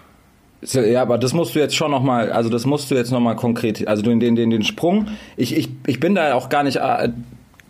[0.61, 3.87] Ja, aber das musst du jetzt schon nochmal, also das musst du jetzt nochmal konkret,
[3.87, 7.11] also den, den, den, den Sprung, ich, ich, ich bin da auch gar nicht, äh,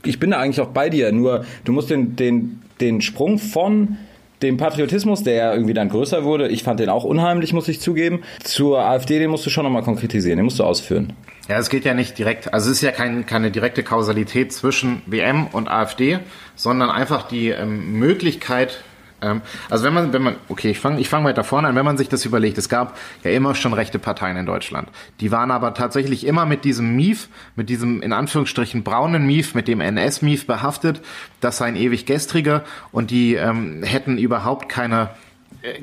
[0.04, 3.98] ich bin da eigentlich auch bei dir, nur du musst den, den, den Sprung von
[4.42, 8.22] dem Patriotismus, der irgendwie dann größer wurde, ich fand den auch unheimlich, muss ich zugeben,
[8.42, 11.14] zur AfD, den musst du schon nochmal konkretisieren, den musst du ausführen.
[11.48, 15.02] Ja, es geht ja nicht direkt, also es ist ja kein, keine direkte Kausalität zwischen
[15.06, 16.18] WM und AfD,
[16.54, 18.82] sondern einfach die ähm, Möglichkeit
[19.20, 21.98] also wenn man, wenn man, okay, ich fange ich fang weiter vorne an, wenn man
[21.98, 24.88] sich das überlegt, es gab ja immer schon rechte Parteien in Deutschland.
[25.20, 29.66] Die waren aber tatsächlich immer mit diesem Mief, mit diesem in Anführungsstrichen braunen Mief, mit
[29.66, 31.00] dem NS-Mief behaftet,
[31.40, 35.10] das seien ewig gestrige und die ähm, hätten überhaupt keine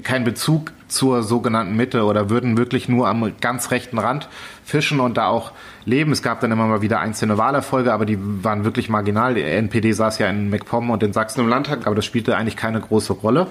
[0.03, 4.29] keinen Bezug zur sogenannten Mitte oder würden wirklich nur am ganz rechten Rand
[4.63, 5.51] fischen und da auch
[5.83, 6.11] leben.
[6.11, 9.35] Es gab dann immer mal wieder einzelne Wahlerfolge, aber die waren wirklich marginal.
[9.35, 12.55] Die NPD saß ja in MacPom und in Sachsen im Landtag, aber das spielte eigentlich
[12.55, 13.47] keine große Rolle.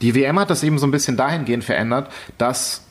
[0.00, 2.84] Die WM hat das eben so ein bisschen dahingehend verändert, dass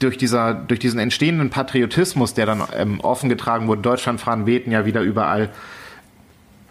[0.00, 4.84] durch, dieser, durch diesen entstehenden Patriotismus, der dann ähm, offen getragen wurde, Deutschlandfahnen wehten ja
[4.84, 5.50] wieder überall.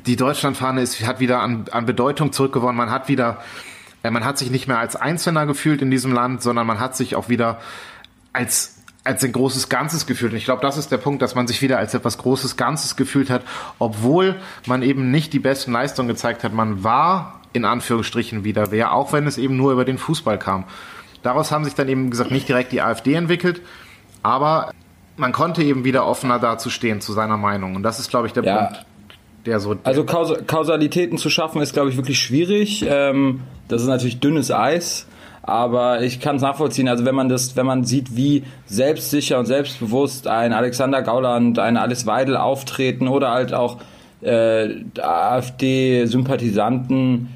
[0.06, 2.76] Die Deutschlandfahne ist, hat wieder an, an Bedeutung zurückgewonnen.
[2.76, 3.38] Man hat wieder
[4.12, 7.16] man hat sich nicht mehr als Einzelner gefühlt in diesem Land, sondern man hat sich
[7.16, 7.60] auch wieder
[8.34, 8.74] als
[9.06, 10.32] als ein großes Ganzes gefühlt.
[10.32, 12.96] Und ich glaube, das ist der Punkt, dass man sich wieder als etwas Großes Ganzes
[12.96, 13.44] gefühlt hat,
[13.80, 14.36] obwohl
[14.66, 16.54] man eben nicht die besten Leistungen gezeigt hat.
[16.54, 20.64] Man war in Anführungsstrichen wieder wer, auch wenn es eben nur über den Fußball kam.
[21.22, 23.62] Daraus haben sich dann eben gesagt nicht direkt die AfD entwickelt,
[24.24, 24.72] aber
[25.16, 27.76] man konnte eben wieder offener dazu stehen zu seiner Meinung.
[27.76, 28.58] Und das ist, glaube ich, der ja.
[28.58, 28.86] Punkt,
[29.46, 29.76] der so.
[29.84, 32.86] Also Kausalitäten zu schaffen ist, glaube ich, wirklich schwierig.
[32.88, 35.08] Ähm, das ist natürlich dünnes Eis.
[35.46, 36.88] Aber ich kann es nachvollziehen.
[36.88, 41.76] Also wenn man das, wenn man sieht, wie selbstsicher und selbstbewusst ein Alexander Gauland, ein
[41.76, 43.80] Alice Weidel auftreten oder halt auch
[44.22, 47.28] äh, AfD-Sympathisanten,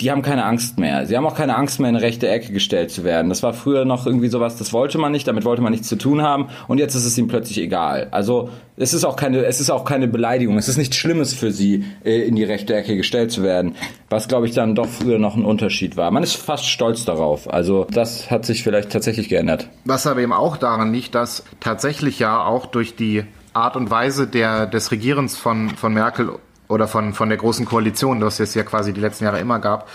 [0.00, 1.06] die haben keine Angst mehr.
[1.06, 3.28] Sie haben auch keine Angst mehr, in eine rechte Ecke gestellt zu werden.
[3.28, 5.96] Das war früher noch irgendwie sowas, das wollte man nicht, damit wollte man nichts zu
[5.96, 8.08] tun haben und jetzt ist es ihm plötzlich egal.
[8.12, 10.56] Also es ist auch keine, es ist auch keine Beleidigung.
[10.56, 13.74] Es ist nichts Schlimmes für sie, äh, in die rechte Ecke gestellt zu werden.
[14.08, 16.12] Was, glaube ich, dann doch früher noch ein Unterschied war.
[16.12, 17.52] Man ist fast stolz darauf.
[17.52, 19.68] Also das hat sich vielleicht tatsächlich geändert.
[19.84, 24.28] Was aber eben auch daran liegt, dass tatsächlich ja auch durch die Art und Weise
[24.28, 26.30] der, des Regierens von, von Merkel
[26.68, 29.88] oder von, von der Großen Koalition, das es ja quasi die letzten Jahre immer gab.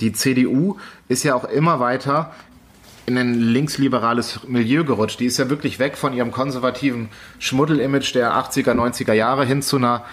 [0.00, 0.76] Die CDU
[1.08, 2.32] ist ja auch immer weiter
[3.06, 5.20] in ein linksliberales Milieu gerutscht.
[5.20, 9.76] Die ist ja wirklich weg von ihrem konservativen Schmuddelimage der 80er, 90er Jahre hin zu
[9.76, 10.04] einer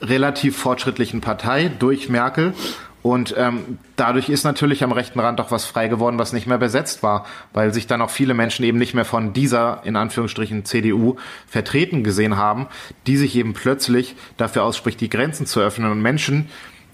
[0.00, 2.54] relativ fortschrittlichen Partei durch Merkel.
[3.02, 6.58] Und ähm, dadurch ist natürlich am rechten Rand auch was frei geworden, was nicht mehr
[6.58, 10.64] besetzt war, weil sich dann auch viele Menschen eben nicht mehr von dieser, in Anführungsstrichen,
[10.66, 12.66] CDU vertreten gesehen haben,
[13.06, 16.50] die sich eben plötzlich dafür ausspricht, die Grenzen zu öffnen und Menschen,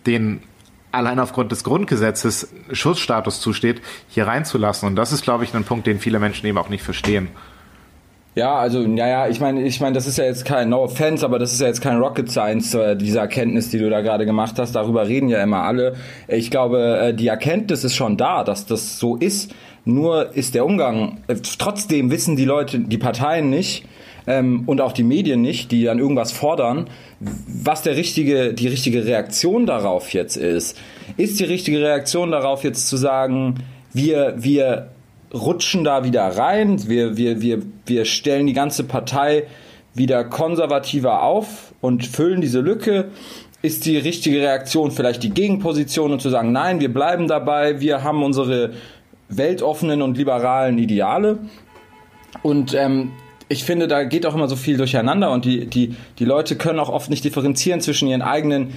[0.06, 0.42] denen
[0.92, 4.88] allein aufgrund des Grundgesetzes Schutzstatus zusteht, hier reinzulassen.
[4.88, 7.28] Und das ist, glaube ich, ein Punkt, den viele Menschen eben auch nicht verstehen.
[8.36, 11.24] Ja, also, ja, ja, ich meine, ich meine, das ist ja jetzt kein No Offense,
[11.24, 14.26] aber das ist ja jetzt kein Rocket Science, äh, diese Erkenntnis, die du da gerade
[14.26, 14.72] gemacht hast.
[14.72, 15.94] Darüber reden ja immer alle.
[16.28, 19.54] Ich glaube, äh, die Erkenntnis ist schon da, dass das so ist.
[19.86, 23.86] Nur ist der Umgang, äh, trotzdem wissen die Leute, die Parteien nicht,
[24.26, 29.06] ähm, und auch die Medien nicht, die dann irgendwas fordern, was der richtige, die richtige
[29.06, 30.76] Reaktion darauf jetzt ist.
[31.16, 33.62] Ist die richtige Reaktion darauf jetzt zu sagen,
[33.94, 34.90] wir, wir
[35.40, 36.88] rutschen da wieder rein.
[36.88, 39.44] Wir, wir, wir, wir stellen die ganze Partei
[39.94, 43.10] wieder konservativer auf und füllen diese Lücke.
[43.62, 48.02] Ist die richtige Reaktion vielleicht die Gegenposition und zu sagen, nein, wir bleiben dabei, wir
[48.02, 48.74] haben unsere
[49.28, 51.38] weltoffenen und liberalen Ideale.
[52.42, 53.12] Und ähm,
[53.48, 56.78] ich finde, da geht auch immer so viel durcheinander und die, die, die Leute können
[56.78, 58.72] auch oft nicht differenzieren zwischen ihren eigenen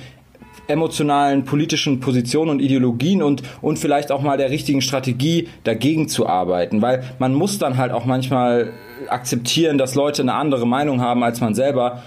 [0.70, 6.28] emotionalen politischen Positionen und Ideologien und, und vielleicht auch mal der richtigen Strategie dagegen zu
[6.28, 6.82] arbeiten.
[6.82, 8.72] Weil man muss dann halt auch manchmal
[9.08, 12.04] akzeptieren, dass Leute eine andere Meinung haben als man selber,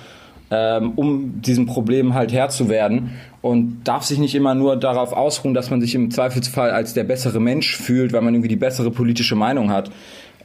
[0.50, 3.10] ähm, um diesem Problem halt Herr zu werden.
[3.40, 7.02] Und darf sich nicht immer nur darauf ausruhen, dass man sich im Zweifelsfall als der
[7.02, 9.90] bessere Mensch fühlt, weil man irgendwie die bessere politische Meinung hat.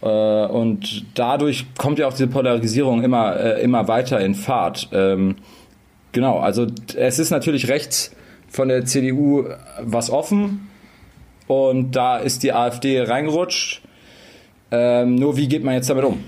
[0.01, 4.89] Äh, und dadurch kommt ja auch diese Polarisierung immer, äh, immer weiter in Fahrt.
[4.91, 5.35] Ähm,
[6.17, 8.11] Genau, also es ist natürlich rechts
[8.49, 9.49] von der CDU
[9.79, 10.67] was offen
[11.45, 13.83] und da ist die AfD reingerutscht.
[14.71, 16.23] Ähm, nur wie geht man jetzt damit um?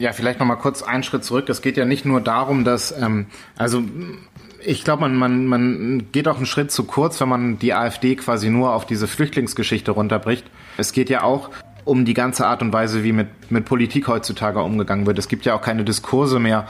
[0.00, 1.48] Ja, vielleicht noch mal kurz einen Schritt zurück.
[1.50, 3.84] Es geht ja nicht nur darum, dass, ähm, also
[4.64, 8.16] ich glaube, man, man, man geht auch einen Schritt zu kurz, wenn man die AfD
[8.16, 10.46] quasi nur auf diese Flüchtlingsgeschichte runterbricht.
[10.78, 11.50] Es geht ja auch
[11.84, 15.16] um die ganze Art und Weise, wie mit, mit Politik heutzutage umgegangen wird.
[15.16, 16.66] Es gibt ja auch keine Diskurse mehr.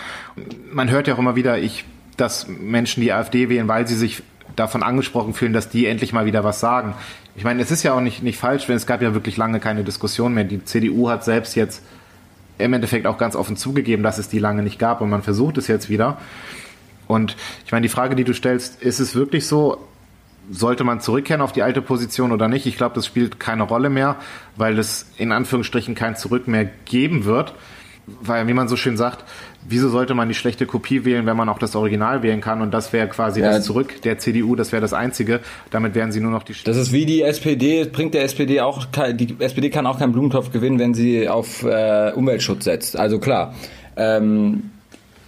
[0.71, 1.87] Man hört ja auch immer wieder, ich
[2.19, 4.23] dass Menschen die AfD wählen, weil sie sich
[4.57, 6.95] davon angesprochen fühlen, dass die endlich mal wieder was sagen.
[7.37, 9.61] Ich meine, es ist ja auch nicht, nicht falsch, denn es gab ja wirklich lange
[9.61, 10.45] keine Diskussion mehr.
[10.45, 11.83] Die CDU hat selbst jetzt
[12.59, 15.59] im Endeffekt auch ganz offen zugegeben, dass es die lange nicht gab und man versucht
[15.59, 16.19] es jetzt wieder.
[17.07, 19.87] Und ich meine, die Frage, die du stellst, ist es wirklich so,
[20.51, 22.67] sollte man zurückkehren auf die alte Position oder nicht?
[22.67, 24.17] Ich glaube, das spielt keine Rolle mehr,
[24.57, 27.55] weil es in Anführungsstrichen kein Zurück mehr geben wird.
[28.23, 29.25] weil, wie man so schön sagt,
[29.69, 32.63] wieso sollte man die schlechte Kopie wählen, wenn man auch das Original wählen kann?
[32.63, 33.53] Und das wäre quasi ja.
[33.53, 35.41] das Zurück der CDU, das wäre das Einzige.
[35.71, 36.55] Damit wären sie nur noch die.
[36.65, 40.53] Das ist wie die SPD, bringt der SPD auch, die SPD kann auch keinen Blumentopf
[40.53, 42.99] gewinnen, wenn sie auf äh, Umweltschutz setzt.
[42.99, 43.55] Also klar.
[43.97, 44.71] Ähm,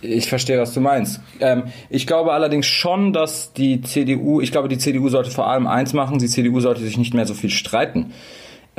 [0.03, 1.21] ich verstehe, was du meinst.
[1.41, 5.67] Ähm, ich glaube allerdings schon, dass die CDU, ich glaube, die CDU sollte vor allem
[5.67, 8.13] eins machen, die CDU sollte sich nicht mehr so viel streiten.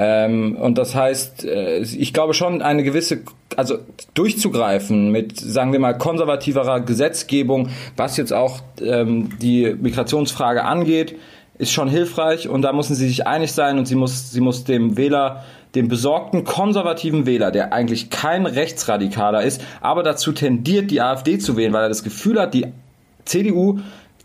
[0.03, 3.19] Ähm, und das heißt, äh, ich glaube schon eine gewisse,
[3.55, 3.77] also
[4.15, 11.17] durchzugreifen mit, sagen wir mal, konservativerer Gesetzgebung, was jetzt auch ähm, die Migrationsfrage angeht,
[11.59, 12.49] ist schon hilfreich.
[12.49, 15.43] Und da müssen sie sich einig sein und sie muss, sie muss dem Wähler,
[15.75, 21.57] dem besorgten konservativen Wähler, der eigentlich kein Rechtsradikaler ist, aber dazu tendiert, die AfD zu
[21.57, 22.65] wählen, weil er das Gefühl hat, die
[23.25, 23.81] CDU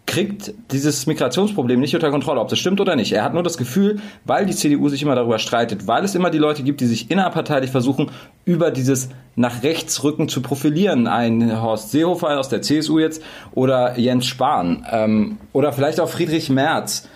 [0.07, 3.13] kriegt dieses Migrationsproblem nicht unter Kontrolle, ob das stimmt oder nicht.
[3.13, 6.31] Er hat nur das Gefühl, weil die CDU sich immer darüber streitet, weil es immer
[6.31, 8.11] die Leute gibt, die sich innerparteilich versuchen,
[8.45, 11.09] über dieses nach rechts rücken zu profilieren.
[11.09, 16.49] Ein Horst Seehofer aus der CSU jetzt oder Jens Spahn ähm, oder vielleicht auch Friedrich
[16.51, 17.09] Merz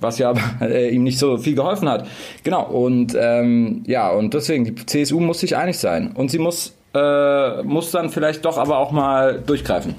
[0.00, 2.06] was ja äh, ihm nicht so viel geholfen hat.
[2.42, 6.10] Genau, und ähm, ja, und deswegen, die CSU muss sich einig sein.
[6.12, 9.94] Und sie muss, äh, muss dann vielleicht doch aber auch mal durchgreifen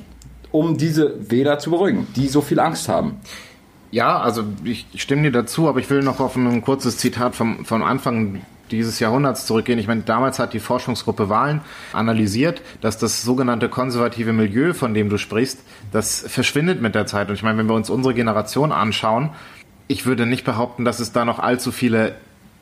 [0.55, 3.17] um diese Wähler zu beruhigen, die so viel Angst haben.
[3.91, 7.65] Ja, also ich stimme dir dazu, aber ich will noch auf ein kurzes Zitat vom,
[7.65, 8.41] vom Anfang
[8.71, 9.77] dieses Jahrhunderts zurückgehen.
[9.79, 15.09] Ich meine, damals hat die Forschungsgruppe Wahlen analysiert, dass das sogenannte konservative Milieu, von dem
[15.09, 15.59] du sprichst,
[15.91, 17.27] das verschwindet mit der Zeit.
[17.27, 19.31] Und ich meine, wenn wir uns unsere Generation anschauen,
[19.87, 22.15] ich würde nicht behaupten, dass es da noch allzu viele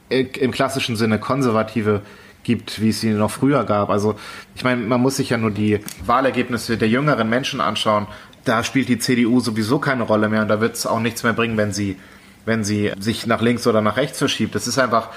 [0.09, 2.01] äh, im klassischen Sinne konservative
[2.43, 3.89] gibt, wie es sie noch früher gab.
[3.89, 4.15] Also
[4.55, 8.07] ich meine, man muss sich ja nur die Wahlergebnisse der jüngeren Menschen anschauen.
[8.45, 11.33] Da spielt die CDU sowieso keine Rolle mehr und da wird es auch nichts mehr
[11.33, 11.97] bringen, wenn sie,
[12.45, 14.53] wenn sie sich nach links oder nach rechts verschiebt.
[14.53, 15.09] Das ist einfach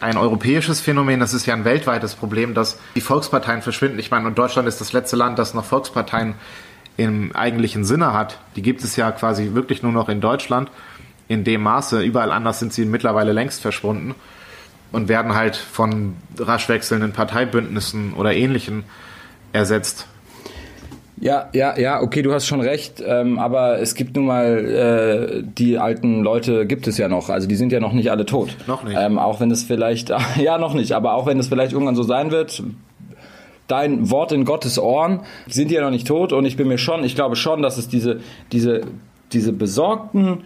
[0.00, 3.98] ein europäisches Phänomen, das ist ja ein weltweites Problem, dass die Volksparteien verschwinden.
[3.98, 6.34] Ich meine, und Deutschland ist das letzte Land, das noch Volksparteien
[6.96, 8.38] im eigentlichen Sinne hat.
[8.54, 10.70] Die gibt es ja quasi wirklich nur noch in Deutschland
[11.26, 12.02] in dem Maße.
[12.02, 14.14] Überall anders sind sie mittlerweile längst verschwunden
[14.92, 18.84] und werden halt von rasch wechselnden Parteibündnissen oder ähnlichen
[19.52, 20.06] ersetzt.
[21.20, 25.42] Ja, ja, ja, okay, du hast schon recht, ähm, aber es gibt nun mal, äh,
[25.42, 28.56] die alten Leute gibt es ja noch, also die sind ja noch nicht alle tot.
[28.68, 28.96] Noch nicht.
[28.98, 32.04] Ähm, auch wenn es vielleicht, ja, noch nicht, aber auch wenn es vielleicht irgendwann so
[32.04, 32.62] sein wird,
[33.66, 36.78] dein Wort in Gottes Ohren, sind die ja noch nicht tot und ich bin mir
[36.78, 38.20] schon, ich glaube schon, dass es diese,
[38.52, 38.82] diese,
[39.32, 40.44] diese besorgten,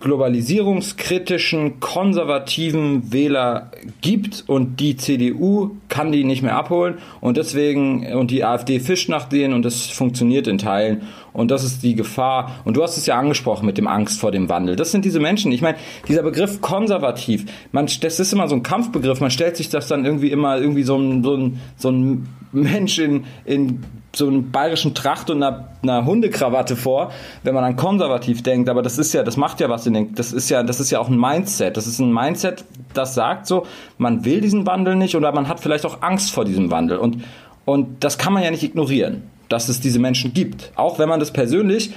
[0.00, 8.30] globalisierungskritischen, konservativen Wähler gibt und die CDU kann die nicht mehr abholen und deswegen und
[8.30, 12.60] die AfD fischt nach denen und das funktioniert in Teilen und das ist die Gefahr
[12.64, 14.76] und du hast es ja angesprochen mit dem Angst vor dem Wandel.
[14.76, 15.50] Das sind diese Menschen.
[15.50, 19.68] Ich meine, dieser Begriff konservativ, man das ist immer so ein Kampfbegriff, man stellt sich
[19.68, 23.84] das dann irgendwie immer irgendwie so ein so ein, so ein Mensch in, in
[24.14, 28.68] so einem bayerischen Tracht und einer, einer Hundekrawatte vor, wenn man an konservativ denkt.
[28.68, 30.90] Aber das ist ja, das macht ja was in den, das ist ja, das ist
[30.90, 31.76] ja auch ein Mindset.
[31.76, 33.66] Das ist ein Mindset, das sagt so,
[33.98, 36.98] man will diesen Wandel nicht oder man hat vielleicht auch Angst vor diesem Wandel.
[36.98, 37.22] Und,
[37.64, 40.72] und das kann man ja nicht ignorieren, dass es diese Menschen gibt.
[40.74, 41.92] Auch wenn man das persönlich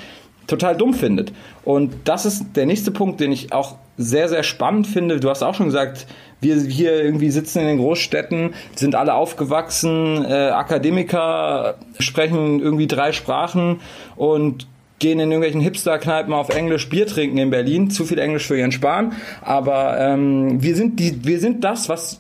[0.48, 1.32] total dumm findet.
[1.64, 5.20] Und das ist der nächste Punkt, den ich auch sehr, sehr spannend finde.
[5.20, 6.08] Du hast auch schon gesagt,
[6.40, 13.12] wir hier irgendwie sitzen in den Großstädten, sind alle aufgewachsen, äh, Akademiker sprechen irgendwie drei
[13.12, 13.80] Sprachen
[14.16, 17.90] und gehen in irgendwelchen Hipster-Kneipen auf Englisch Bier trinken in Berlin.
[17.90, 19.14] Zu viel Englisch für ihren Spahn.
[19.42, 22.20] Aber ähm, wir, sind die, wir sind das, was,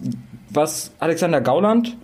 [0.49, 1.95] was Alexander Gauland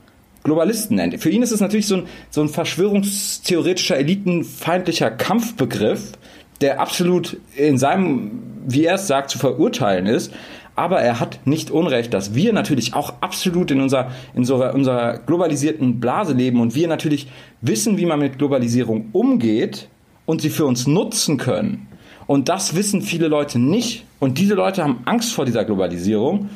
[0.47, 1.19] Globalisten nennt.
[1.19, 6.13] Für ihn ist es natürlich so ein, so ein verschwörungstheoretischer, elitenfeindlicher Kampfbegriff,
[6.61, 8.31] der absolut in seinem,
[8.65, 10.31] wie er es sagt, zu verurteilen ist.
[10.73, 15.17] Aber er hat nicht Unrecht, dass wir natürlich auch absolut in unserer, in unserer, unserer
[15.17, 17.27] globalisierten Blase leben und wir natürlich
[17.59, 19.89] wissen, wie man mit Globalisierung umgeht
[20.25, 21.87] und sie für uns nutzen können.
[22.25, 24.05] Und das wissen viele Leute nicht.
[24.19, 26.49] Und diese Leute haben Angst vor dieser Globalisierung.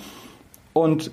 [0.71, 1.11] Und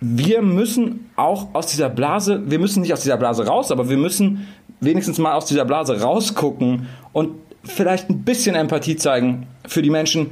[0.00, 3.98] wir müssen auch aus dieser Blase, wir müssen nicht aus dieser Blase raus, aber wir
[3.98, 4.48] müssen
[4.80, 7.34] wenigstens mal aus dieser Blase rausgucken und
[7.64, 10.30] vielleicht ein bisschen Empathie zeigen für die Menschen,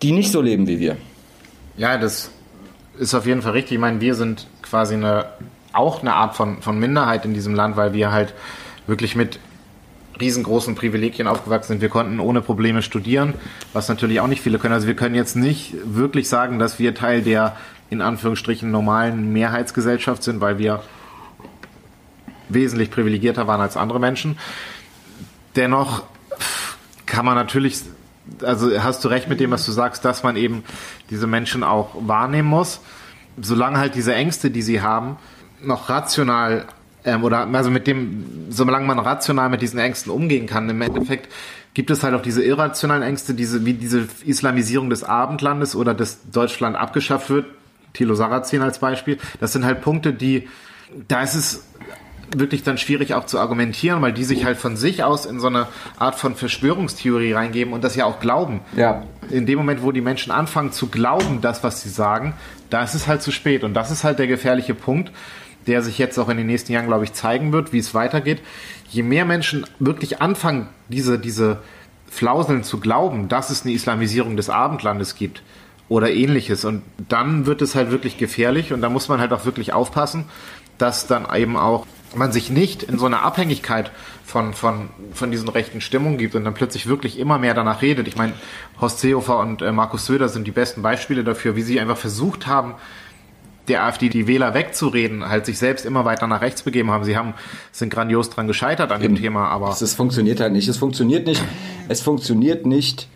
[0.00, 0.96] die nicht so leben wie wir.
[1.76, 2.30] Ja, das
[2.98, 3.72] ist auf jeden Fall richtig.
[3.72, 5.26] Ich meine, wir sind quasi eine,
[5.72, 8.32] auch eine Art von, von Minderheit in diesem Land, weil wir halt
[8.86, 9.38] wirklich mit
[10.20, 11.80] riesengroßen Privilegien aufgewachsen sind.
[11.80, 13.34] Wir konnten ohne Probleme studieren,
[13.72, 14.74] was natürlich auch nicht viele können.
[14.74, 17.56] Also wir können jetzt nicht wirklich sagen, dass wir Teil der
[17.92, 20.82] in Anführungsstrichen normalen Mehrheitsgesellschaft sind, weil wir
[22.48, 24.38] wesentlich privilegierter waren als andere Menschen.
[25.56, 26.02] Dennoch
[27.04, 27.82] kann man natürlich
[28.42, 30.64] also hast du recht mit dem, was du sagst, dass man eben
[31.10, 32.80] diese Menschen auch wahrnehmen muss.
[33.40, 35.16] Solange halt diese Ängste, die sie haben,
[35.62, 36.66] noch rational
[37.04, 41.32] ähm, oder also mit dem, solange man rational mit diesen Ängsten umgehen kann, im Endeffekt
[41.74, 46.30] gibt es halt auch diese irrationalen Ängste, diese, wie diese Islamisierung des Abendlandes oder dass
[46.30, 47.46] Deutschland abgeschafft wird,
[47.92, 49.18] Thilo Sarrazin als Beispiel.
[49.40, 50.48] Das sind halt Punkte, die,
[51.08, 51.64] da ist es
[52.36, 55.48] wirklich dann schwierig auch zu argumentieren, weil die sich halt von sich aus in so
[55.48, 55.66] eine
[55.98, 58.60] Art von Verschwörungstheorie reingeben und das ja auch glauben.
[58.76, 59.02] Ja.
[59.30, 62.34] In dem Moment, wo die Menschen anfangen zu glauben, das, was sie sagen,
[62.70, 63.64] da ist es halt zu spät.
[63.64, 65.12] Und das ist halt der gefährliche Punkt,
[65.66, 68.40] der sich jetzt auch in den nächsten Jahren, glaube ich, zeigen wird, wie es weitergeht.
[68.88, 71.58] Je mehr Menschen wirklich anfangen, diese, diese
[72.10, 75.42] Flauseln zu glauben, dass es eine Islamisierung des Abendlandes gibt
[75.92, 76.64] oder ähnliches.
[76.64, 80.24] Und dann wird es halt wirklich gefährlich und da muss man halt auch wirklich aufpassen,
[80.78, 83.90] dass dann eben auch man sich nicht in so eine Abhängigkeit
[84.24, 88.08] von, von, von diesen rechten Stimmungen gibt und dann plötzlich wirklich immer mehr danach redet.
[88.08, 88.32] Ich meine,
[88.80, 92.46] Horst Seehofer und äh, Markus Söder sind die besten Beispiele dafür, wie sie einfach versucht
[92.46, 92.74] haben,
[93.68, 97.04] der AfD die Wähler wegzureden, halt sich selbst immer weiter nach rechts begeben haben.
[97.04, 97.34] Sie haben,
[97.70, 99.14] sind grandios dran gescheitert an Eben.
[99.14, 99.70] dem Thema, aber.
[99.70, 100.68] Es funktioniert halt nicht.
[100.68, 101.42] Es funktioniert nicht.
[101.88, 103.08] Es funktioniert nicht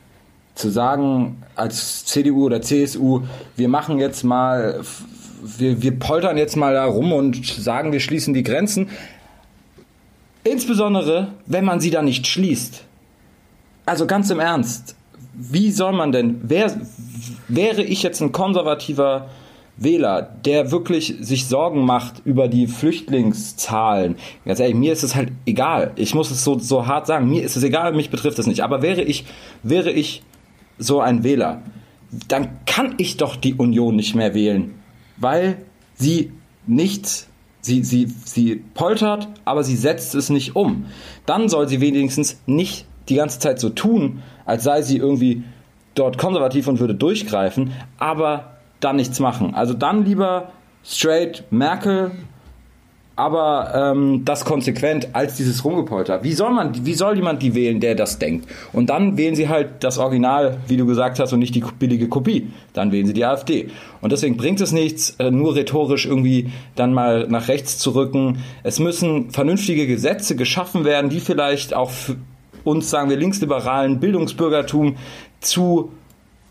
[0.56, 3.22] zu sagen, als CDU oder CSU,
[3.56, 4.80] wir machen jetzt mal,
[5.42, 8.88] wir, wir poltern jetzt mal da rum und sagen, wir schließen die Grenzen.
[10.42, 12.84] Insbesondere, wenn man sie da nicht schließt.
[13.84, 14.96] Also ganz im Ernst,
[15.34, 16.74] wie soll man denn, wer,
[17.48, 19.28] wäre ich jetzt ein konservativer
[19.76, 25.32] Wähler, der wirklich sich Sorgen macht über die Flüchtlingszahlen, ganz ehrlich, mir ist es halt
[25.44, 25.92] egal.
[25.96, 28.62] Ich muss es so, so hart sagen, mir ist es egal, mich betrifft es nicht.
[28.62, 29.26] Aber wäre ich,
[29.62, 30.22] wäre ich
[30.78, 31.62] so ein Wähler,
[32.28, 34.74] dann kann ich doch die Union nicht mehr wählen,
[35.16, 35.58] weil
[35.94, 36.32] sie
[36.66, 37.28] nichts
[37.66, 40.86] Sie, sie, sie poltert, aber sie setzt es nicht um.
[41.26, 45.42] Dann soll sie wenigstens nicht die ganze Zeit so tun, als sei sie irgendwie
[45.96, 49.52] dort konservativ und würde durchgreifen, aber dann nichts machen.
[49.52, 50.52] Also dann lieber
[50.84, 52.12] straight Merkel,
[53.16, 56.22] aber ähm, das konsequent als dieses Rumgepolter.
[56.22, 58.46] Wie soll man, wie soll jemand die wählen, der das denkt?
[58.74, 62.08] Und dann wählen sie halt das Original, wie du gesagt hast, und nicht die billige
[62.08, 62.48] Kopie.
[62.74, 63.70] Dann wählen sie die AfD.
[64.02, 68.44] Und deswegen bringt es nichts, äh, nur rhetorisch irgendwie dann mal nach rechts zu rücken.
[68.62, 72.16] Es müssen vernünftige Gesetze geschaffen werden, die vielleicht auch für
[72.64, 74.96] uns, sagen wir, linksliberalen Bildungsbürgertum
[75.40, 75.90] zu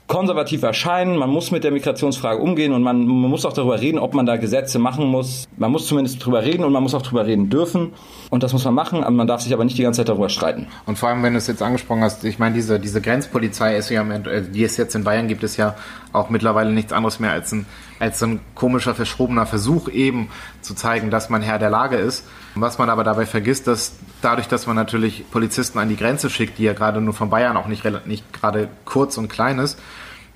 [0.08, 1.18] konservativ erscheinen.
[1.18, 4.26] Man muss mit der Migrationsfrage umgehen und man, man, muss auch darüber reden, ob man
[4.26, 5.48] da Gesetze machen muss.
[5.58, 7.94] Man muss zumindest darüber reden und man muss auch darüber reden dürfen.
[8.30, 10.68] Und das muss man machen, man darf sich aber nicht die ganze Zeit darüber streiten.
[10.86, 13.90] Und vor allem, wenn du es jetzt angesprochen hast, ich meine, diese, diese Grenzpolizei ist
[13.90, 15.76] ja, äh, die es jetzt in Bayern gibt, ist ja
[16.14, 17.66] auch mittlerweile nichts anderes mehr als ein,
[18.00, 20.30] als so ein komischer, verschrobener Versuch eben
[20.62, 22.26] zu zeigen, dass man Herr der Lage ist.
[22.56, 26.58] Was man aber dabei vergisst, dass dadurch, dass man natürlich Polizisten an die Grenze schickt,
[26.58, 29.80] die ja gerade nur von Bayern auch nicht, nicht gerade kurz und klein ist,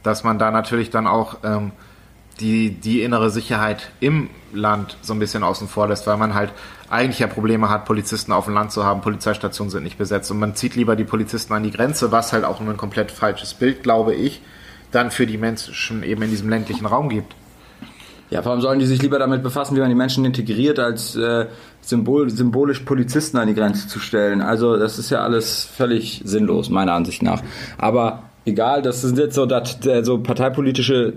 [0.03, 1.71] dass man da natürlich dann auch ähm,
[2.39, 6.51] die, die innere Sicherheit im Land so ein bisschen außen vor lässt, weil man halt
[6.89, 10.39] eigentlich ja Probleme hat, Polizisten auf dem Land zu haben, Polizeistationen sind nicht besetzt und
[10.39, 13.83] man zieht lieber die Polizisten an die Grenze, was halt auch ein komplett falsches Bild,
[13.83, 14.41] glaube ich,
[14.91, 17.35] dann für die Menschen eben in diesem ländlichen Raum gibt.
[18.29, 21.47] Ja, warum sollen die sich lieber damit befassen, wie man die Menschen integriert, als äh,
[21.81, 24.41] symbol, symbolisch Polizisten an die Grenze zu stellen?
[24.41, 27.41] Also das ist ja alles völlig sinnlos, meiner Ansicht nach.
[27.79, 31.13] Aber egal, das sind jetzt so, dat, äh, so parteipolitische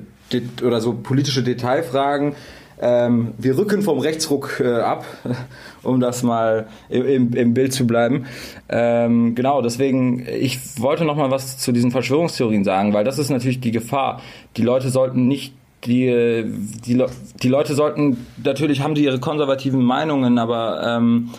[0.64, 2.34] oder so politische Detailfragen.
[2.80, 5.04] Ähm, wir rücken vom Rechtsruck äh, ab,
[5.82, 8.24] um das mal im, im Bild zu bleiben.
[8.70, 13.28] Ähm, genau, deswegen, ich wollte noch mal was zu diesen Verschwörungstheorien sagen, weil das ist
[13.28, 14.20] natürlich die Gefahr.
[14.56, 15.54] Die Leute sollten nicht
[15.84, 16.44] die,
[16.86, 17.04] die,
[17.42, 21.30] die Leute sollten, natürlich haben die ihre konservativen Meinungen, aber ähm,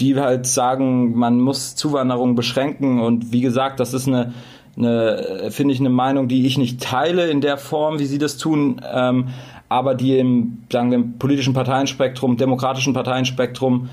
[0.00, 4.32] die halt sagen, man muss Zuwanderung beschränken und wie gesagt, das ist eine,
[4.76, 8.36] eine finde ich, eine Meinung, die ich nicht teile in der Form, wie sie das
[8.36, 9.28] tun, ähm,
[9.68, 13.88] aber die im, sagen wir, im politischen Parteienspektrum, demokratischen Parteienspektrum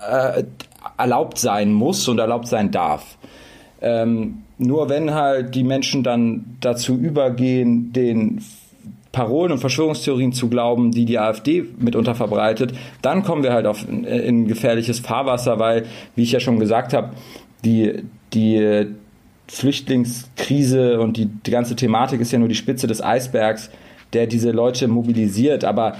[0.00, 0.42] äh,
[0.98, 3.16] erlaubt sein muss und erlaubt sein darf.
[3.80, 8.42] Ähm, nur wenn halt die Menschen dann dazu übergehen, den
[9.16, 13.88] Parolen und Verschwörungstheorien zu glauben, die die AfD mitunter verbreitet, dann kommen wir halt auf
[13.88, 15.86] in, in gefährliches Fahrwasser, weil,
[16.16, 17.14] wie ich ja schon gesagt habe,
[17.64, 18.02] die,
[18.34, 18.88] die
[19.48, 23.70] Flüchtlingskrise und die, die ganze Thematik ist ja nur die Spitze des Eisbergs,
[24.12, 25.64] der diese Leute mobilisiert.
[25.64, 25.96] Aber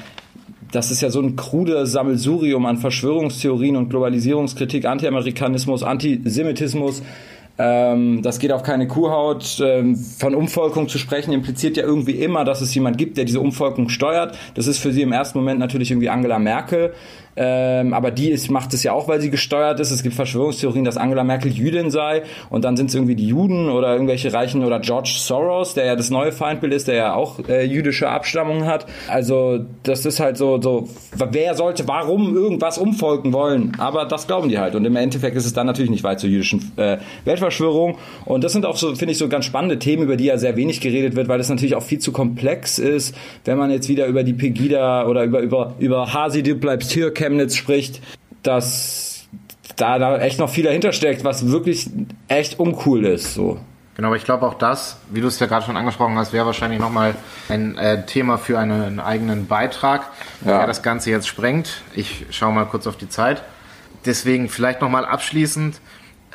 [0.71, 7.03] das ist ja so ein krude Sammelsurium an Verschwörungstheorien und Globalisierungskritik, Anti-Amerikanismus, Antisemitismus,
[7.59, 9.61] ähm, das geht auf keine Kuhhaut.
[9.65, 13.41] Ähm, von Umvolkung zu sprechen impliziert ja irgendwie immer, dass es jemand gibt, der diese
[13.41, 14.37] Umvolkung steuert.
[14.55, 16.93] Das ist für sie im ersten Moment natürlich irgendwie Angela Merkel.
[17.37, 19.91] Ähm, aber die ist, macht es ja auch, weil sie gesteuert ist.
[19.91, 23.69] Es gibt Verschwörungstheorien, dass Angela Merkel Jüdin sei und dann sind es irgendwie die Juden
[23.69, 27.39] oder irgendwelche Reichen oder George Soros, der ja das neue Feindbild ist, der ja auch
[27.49, 28.87] äh, jüdische Abstammung hat.
[29.09, 30.89] Also das ist halt so, so,
[31.31, 33.73] wer sollte warum irgendwas umfolgen wollen?
[33.79, 34.75] Aber das glauben die halt.
[34.75, 37.99] Und im Endeffekt ist es dann natürlich nicht weit zur jüdischen äh, Weltverschwörung.
[38.25, 40.57] Und das sind auch so, finde ich, so ganz spannende Themen, über die ja sehr
[40.57, 43.15] wenig geredet wird, weil das natürlich auch viel zu komplex ist,
[43.45, 47.13] wenn man jetzt wieder über die Pegida oder über, über, über Hasi, du bleibst hier,
[47.27, 48.01] Chemnitz spricht,
[48.43, 49.27] dass
[49.77, 51.91] da, da echt noch viel dahinter steckt, was wirklich
[52.29, 53.35] echt uncool ist.
[53.35, 53.59] So.
[53.97, 56.45] Genau, aber ich glaube auch das, wie du es ja gerade schon angesprochen hast, wäre
[56.47, 57.15] wahrscheinlich nochmal
[57.49, 60.11] ein äh, Thema für einen, einen eigenen Beitrag,
[60.45, 60.59] ja.
[60.59, 61.83] der das Ganze jetzt sprengt.
[61.95, 63.43] Ich schaue mal kurz auf die Zeit.
[64.05, 65.81] Deswegen vielleicht nochmal abschließend.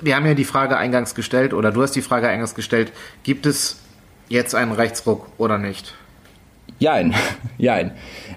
[0.01, 2.91] Wir haben ja die Frage eingangs gestellt, oder du hast die Frage eingangs gestellt,
[3.23, 3.79] gibt es
[4.27, 5.93] jetzt einen Rechtsruck oder nicht?
[6.81, 7.13] Jein,
[7.59, 7.91] jein.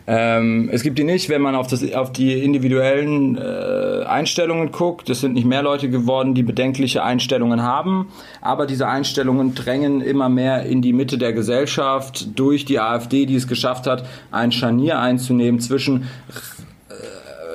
[0.06, 5.08] Ähm, es gibt die nicht, wenn man auf, das, auf die individuellen äh, Einstellungen guckt.
[5.08, 8.08] Es sind nicht mehr Leute geworden, die bedenkliche Einstellungen haben,
[8.42, 13.36] aber diese Einstellungen drängen immer mehr in die Mitte der Gesellschaft durch die AfD, die
[13.36, 16.04] es geschafft hat, ein Scharnier einzunehmen zwischen äh,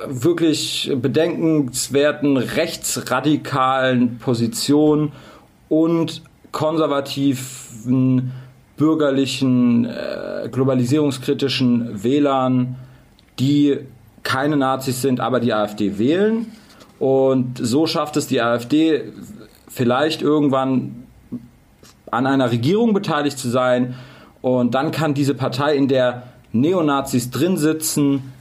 [0.08, 5.12] wirklich bedenkenswerten rechtsradikalen Positionen
[5.68, 8.32] und konservativen
[8.80, 12.76] bürgerlichen, äh, globalisierungskritischen Wählern,
[13.38, 13.78] die
[14.22, 16.46] keine Nazis sind, aber die AfD wählen.
[16.98, 19.12] Und so schafft es die AfD
[19.68, 21.04] vielleicht irgendwann
[22.10, 23.96] an einer Regierung beteiligt zu sein.
[24.40, 26.22] Und dann kann diese Partei, in der
[26.52, 28.32] Neonazis drin sitzen,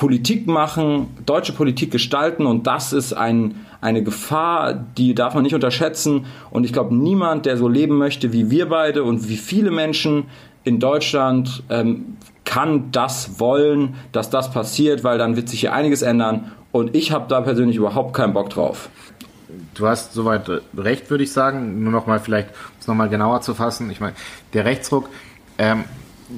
[0.00, 2.46] Politik machen, deutsche Politik gestalten.
[2.46, 6.24] Und das ist ein, eine Gefahr, die darf man nicht unterschätzen.
[6.50, 10.24] Und ich glaube, niemand, der so leben möchte wie wir beide und wie viele Menschen
[10.64, 16.00] in Deutschland, ähm, kann das wollen, dass das passiert, weil dann wird sich hier einiges
[16.00, 16.50] ändern.
[16.72, 18.88] Und ich habe da persönlich überhaupt keinen Bock drauf.
[19.74, 21.84] Du hast soweit recht, würde ich sagen.
[21.84, 23.90] Nur noch mal vielleicht, um es nochmal genauer zu fassen.
[23.90, 24.14] Ich meine,
[24.54, 25.10] der Rechtsruck,
[25.58, 25.84] ähm,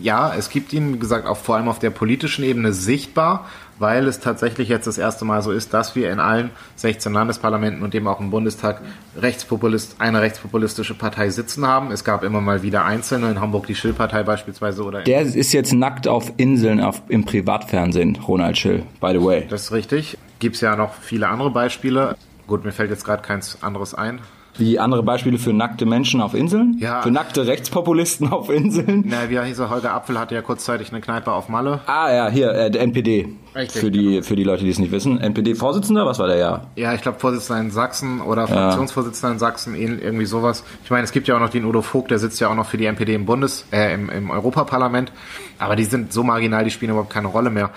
[0.00, 3.46] ja, es gibt ihn, wie gesagt, auch vor allem auf der politischen Ebene sichtbar
[3.82, 7.82] weil es tatsächlich jetzt das erste Mal so ist, dass wir in allen 16 Landesparlamenten
[7.82, 8.80] und eben auch im Bundestag
[9.20, 11.90] Rechtspopulist, eine rechtspopulistische Partei sitzen haben.
[11.90, 14.84] Es gab immer mal wieder einzelne, in Hamburg die Schill-Partei beispielsweise.
[14.84, 19.46] Oder Der ist jetzt nackt auf Inseln auf, im Privatfernsehen, Ronald Schill, by the way.
[19.48, 20.16] Das ist richtig.
[20.38, 22.16] Gibt es ja noch viele andere Beispiele.
[22.46, 24.20] Gut, mir fällt jetzt gerade keins anderes ein.
[24.58, 26.76] Wie andere Beispiele für nackte Menschen auf Inseln?
[26.78, 27.00] Ja.
[27.00, 29.04] Für nackte Rechtspopulisten auf Inseln?
[29.06, 29.70] Na, wie hieß er?
[29.70, 31.80] Holger Apfel hatte ja kurzzeitig eine Kneipe auf Malle.
[31.86, 33.28] Ah ja, hier, äh, der NPD.
[33.54, 34.22] Richtig, für die, genau.
[34.22, 35.20] für die Leute, die es nicht wissen.
[35.20, 36.66] NPD-Vorsitzender, was war der ja?
[36.76, 40.64] Ja, ich glaube Vorsitzender in Sachsen oder Fraktionsvorsitzender in Sachsen, irgendwie sowas.
[40.84, 42.66] Ich meine, es gibt ja auch noch den Udo Vogt, der sitzt ja auch noch
[42.66, 45.12] für die NPD im Bundes, äh, im, im Europaparlament.
[45.58, 47.70] Aber die sind so marginal, die spielen überhaupt keine Rolle mehr.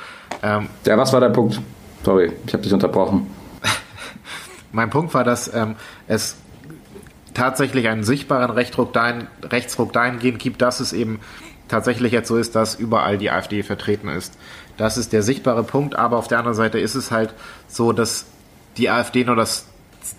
[0.44, 1.62] Ähm, ja, was war dein Punkt?
[2.04, 3.28] Sorry, ich habe dich unterbrochen.
[4.72, 5.76] mein Punkt war, dass ähm,
[6.08, 6.38] es
[7.36, 11.20] tatsächlich einen sichtbaren Rechtsruck, dahin, Rechtsruck dahingehend gibt, dass es eben
[11.68, 14.38] tatsächlich jetzt so ist, dass überall die AfD vertreten ist.
[14.78, 17.34] Das ist der sichtbare Punkt, aber auf der anderen Seite ist es halt
[17.68, 18.26] so, dass
[18.78, 19.68] die AfD nur das,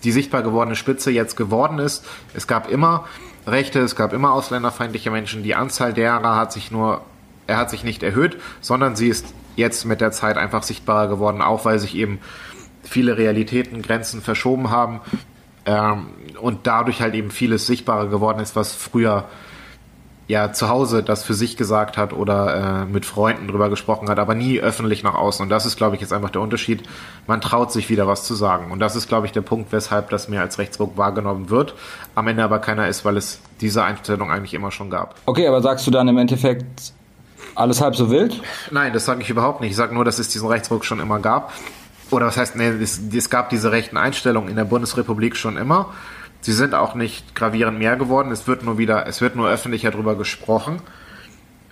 [0.03, 2.05] die sichtbar gewordene Spitze jetzt geworden ist.
[2.33, 3.05] Es gab immer
[3.45, 5.43] Rechte, es gab immer ausländerfeindliche Menschen.
[5.43, 7.01] Die Anzahl derer hat sich nur,
[7.45, 11.41] er hat sich nicht erhöht, sondern sie ist jetzt mit der Zeit einfach sichtbarer geworden,
[11.41, 12.19] auch weil sich eben
[12.83, 15.01] viele Realitäten, Grenzen verschoben haben.
[15.67, 16.07] Ähm,
[16.39, 19.25] und dadurch halt eben vieles sichtbarer geworden ist, was früher
[20.27, 24.19] ja zu Hause das für sich gesagt hat oder äh, mit Freunden drüber gesprochen hat,
[24.19, 25.43] aber nie öffentlich nach außen.
[25.43, 26.83] Und das ist, glaube ich, jetzt einfach der Unterschied.
[27.27, 28.71] Man traut sich wieder was zu sagen.
[28.71, 31.75] Und das ist, glaube ich, der Punkt, weshalb das mehr als Rechtsruck wahrgenommen wird.
[32.15, 35.15] Am Ende aber keiner ist, weil es diese Einstellung eigentlich immer schon gab.
[35.25, 36.93] Okay, aber sagst du dann im Endeffekt
[37.55, 38.41] alles halb so wild?
[38.71, 39.71] Nein, das sage ich überhaupt nicht.
[39.71, 41.53] Ich sage nur, dass es diesen Rechtsruck schon immer gab
[42.11, 45.93] oder was heißt, nee, es, es gab diese rechten Einstellungen in der Bundesrepublik schon immer.
[46.41, 48.31] Sie sind auch nicht gravierend mehr geworden.
[48.31, 50.81] Es wird nur wieder, es wird nur öffentlicher darüber gesprochen.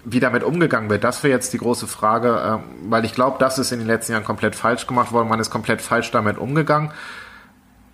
[0.04, 3.58] Wie damit umgegangen wird, das wäre jetzt die große Frage, ähm, weil ich glaube, das
[3.58, 5.30] ist in den letzten Jahren komplett falsch gemacht worden.
[5.30, 6.92] Man ist komplett falsch damit umgegangen.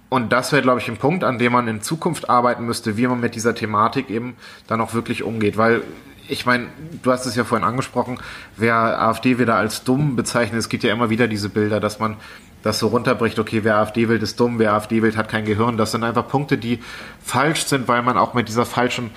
[0.09, 3.07] Und das wäre, glaube ich, ein Punkt, an dem man in Zukunft arbeiten müsste, wie
[3.07, 4.35] man mit dieser Thematik eben
[4.67, 5.57] dann auch wirklich umgeht.
[5.57, 5.83] Weil
[6.31, 6.67] ich meine,
[7.03, 8.17] du hast es ja vorhin angesprochen,
[8.55, 12.15] wer AfD wieder als dumm bezeichnet, es gibt ja immer wieder diese Bilder, dass man
[12.63, 15.77] das so runterbricht, okay, wer AfD wählt, ist dumm, wer AfD wählt, hat kein Gehirn.
[15.77, 16.79] Das sind einfach Punkte, die
[17.23, 19.09] falsch sind, weil man auch mit dieser falschen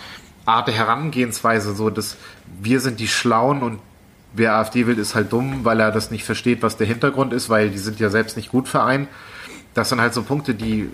[0.45, 2.17] Art der Herangehensweise so, dass
[2.61, 3.79] wir sind die Schlauen und
[4.33, 7.49] wer AfD wählt, ist halt dumm, weil er das nicht versteht, was der Hintergrund ist,
[7.49, 9.09] weil die sind ja selbst nicht gut für einen.
[9.75, 10.89] Das sind halt so Punkte, die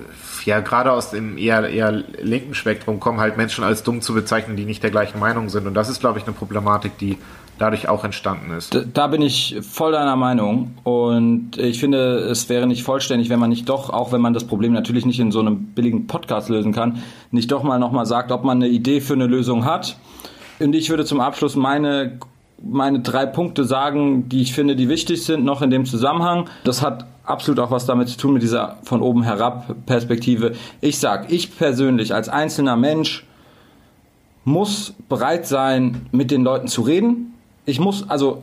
[0.45, 4.57] ja gerade aus dem eher, eher linken Spektrum kommen, halt Menschen als dumm zu bezeichnen,
[4.57, 5.67] die nicht der gleichen Meinung sind.
[5.67, 7.19] Und das ist, glaube ich, eine Problematik, die
[7.59, 8.75] dadurch auch entstanden ist.
[8.95, 10.75] Da, bin ich voll deiner Meinung.
[10.83, 14.45] Und ich finde, es wäre nicht vollständig, wenn man nicht doch, auch wenn man das
[14.45, 18.33] Problem natürlich nicht in so einem billigen Podcast lösen kann, nicht doch mal nochmal sagt,
[18.33, 19.99] ob man eine Idee für eine Lösung hat.
[20.59, 22.19] Und ich würde zum Abschluss meine
[22.63, 26.49] meine drei Punkte sagen, die ich finde, die wichtig sind noch in dem Zusammenhang.
[26.65, 30.53] Das hat absolut auch was damit zu tun mit dieser von oben herab Perspektive.
[30.81, 33.27] Ich sag, ich persönlich als einzelner Mensch
[34.45, 37.35] muss bereit sein, mit den Leuten zu reden.
[37.67, 38.43] Ich muss, also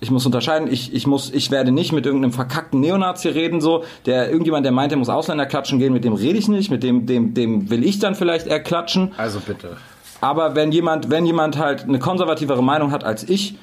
[0.00, 3.84] ich muss unterscheiden, ich, ich muss, ich werde nicht mit irgendeinem verkackten Neonazi reden, so,
[4.06, 6.82] der irgendjemand, der meint, der muss Ausländer klatschen gehen, mit dem rede ich nicht, mit
[6.82, 9.12] dem, dem, dem will ich dann vielleicht eher klatschen.
[9.16, 9.76] Also bitte.
[10.20, 13.56] Aber wenn jemand, wenn jemand halt eine konservativere Meinung hat als ich,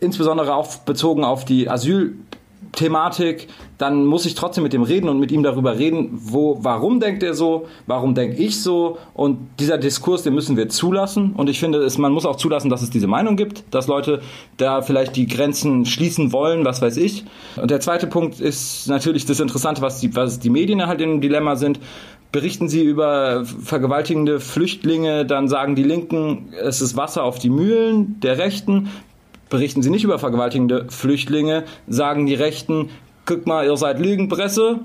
[0.00, 2.16] insbesondere auch bezogen auf die Asyl
[2.76, 3.48] Thematik,
[3.78, 7.22] dann muss ich trotzdem mit dem reden und mit ihm darüber reden, wo, warum denkt
[7.22, 11.58] er so, warum denke ich so und dieser Diskurs, den müssen wir zulassen und ich
[11.58, 14.20] finde, es, man muss auch zulassen, dass es diese Meinung gibt, dass Leute
[14.56, 17.24] da vielleicht die Grenzen schließen wollen, was weiß ich.
[17.60, 21.20] Und der zweite Punkt ist natürlich das Interessante, was die, was die Medien halt im
[21.20, 21.80] Dilemma sind.
[22.32, 28.20] Berichten sie über vergewaltigende Flüchtlinge, dann sagen die Linken, es ist Wasser auf die Mühlen
[28.20, 28.90] der Rechten
[29.48, 32.90] berichten sie nicht über vergewaltigende Flüchtlinge, sagen die Rechten,
[33.24, 34.80] guck mal, ihr seid Lügenpresse,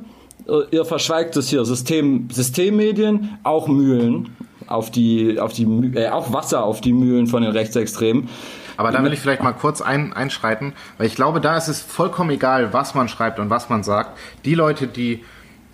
[0.72, 4.36] ihr verschweigt es hier, System, Systemmedien, auch Mühlen
[4.68, 8.30] auf die, auf die, äh, auch Wasser auf die Mühlen von den Rechtsextremen.
[8.78, 11.82] Aber da will ich vielleicht mal kurz ein, einschreiten, weil ich glaube, da ist es
[11.82, 14.18] vollkommen egal, was man schreibt und was man sagt.
[14.45, 15.24] Die Leute, die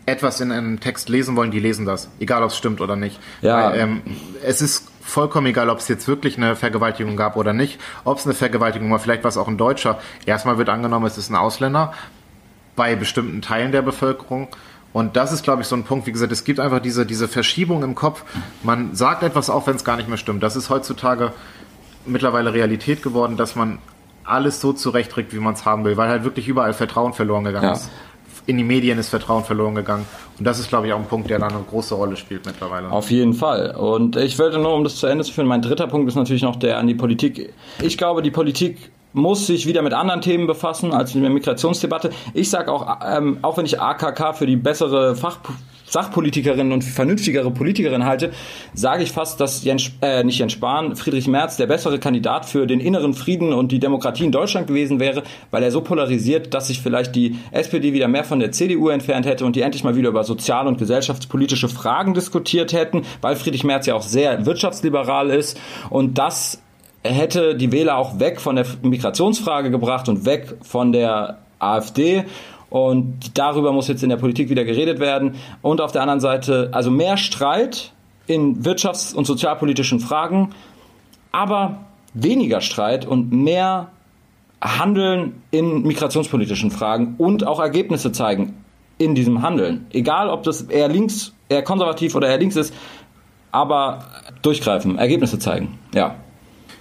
[0.06, 3.20] etwas in einem Text lesen wollen, die lesen das, egal ob es stimmt oder nicht.
[3.42, 3.72] Ja.
[3.72, 4.02] Weil, ähm,
[4.44, 8.26] es ist vollkommen egal, ob es jetzt wirklich eine Vergewaltigung gab oder nicht, ob es
[8.26, 10.00] eine Vergewaltigung war, vielleicht war es auch ein Deutscher.
[10.26, 11.94] Erstmal wird angenommen, es ist ein Ausländer
[12.76, 14.50] bei bestimmten Teilen der Bevölkerung.
[14.94, 17.28] Und das ist, glaube ich, so ein Punkt, wie gesagt, es gibt einfach diese, diese
[17.28, 18.24] Verschiebung im Kopf.
[18.64, 20.44] Man sagt etwas auch, wenn es gar nicht mehr stimmt.
[20.44, 21.34] Das ist heutzutage
[22.06, 23.80] mittlerweile Realität geworden, dass man
[24.24, 27.68] alles so zurechtrückt, wie man es haben will, weil halt wirklich überall Vertrauen verloren gegangen
[27.68, 27.74] ja.
[27.74, 27.90] ist
[28.48, 30.06] in die Medien ist Vertrauen verloren gegangen.
[30.40, 32.90] Und das ist, glaube ich, auch ein Punkt, der da eine große Rolle spielt mittlerweile.
[32.90, 33.76] Auf jeden Fall.
[33.76, 36.42] Und ich wollte nur, um das zu Ende zu führen, mein dritter Punkt ist natürlich
[36.42, 37.54] noch der an die Politik.
[37.84, 42.12] Ich glaube, die Politik muss sich wieder mit anderen Themen befassen als mit der Migrationsdebatte.
[42.34, 45.40] Ich sage auch, ähm, auch wenn ich AKK für die bessere Fach
[45.88, 48.32] Sachpolitikerin und vernünftigere Politikerin halte,
[48.74, 52.68] sage ich fast, dass Jens, äh, nicht Jens Spahn, Friedrich Merz der bessere Kandidat für
[52.68, 56.68] den inneren Frieden und die Demokratie in Deutschland gewesen wäre, weil er so polarisiert, dass
[56.68, 59.96] sich vielleicht die SPD wieder mehr von der CDU entfernt hätte und die endlich mal
[59.96, 65.30] wieder über sozial- und gesellschaftspolitische Fragen diskutiert hätten, weil Friedrich Merz ja auch sehr wirtschaftsliberal
[65.30, 65.60] ist.
[65.90, 66.62] Und das
[67.04, 72.26] hätte die Wähler auch weg von der Migrationsfrage gebracht und weg von der AfD
[72.70, 75.36] und darüber muss jetzt in der Politik wieder geredet werden.
[75.62, 77.94] Und auf der anderen Seite, also mehr Streit
[78.28, 80.50] in wirtschafts- und sozialpolitischen Fragen,
[81.32, 81.80] aber
[82.14, 83.90] weniger Streit und mehr
[84.62, 88.64] Handeln in migrationspolitischen Fragen und auch Ergebnisse zeigen
[88.98, 89.86] in diesem Handeln.
[89.92, 92.74] Egal, ob das eher links, eher konservativ oder eher links ist,
[93.52, 94.00] aber
[94.42, 95.78] durchgreifen, Ergebnisse zeigen.
[95.94, 96.16] Ja.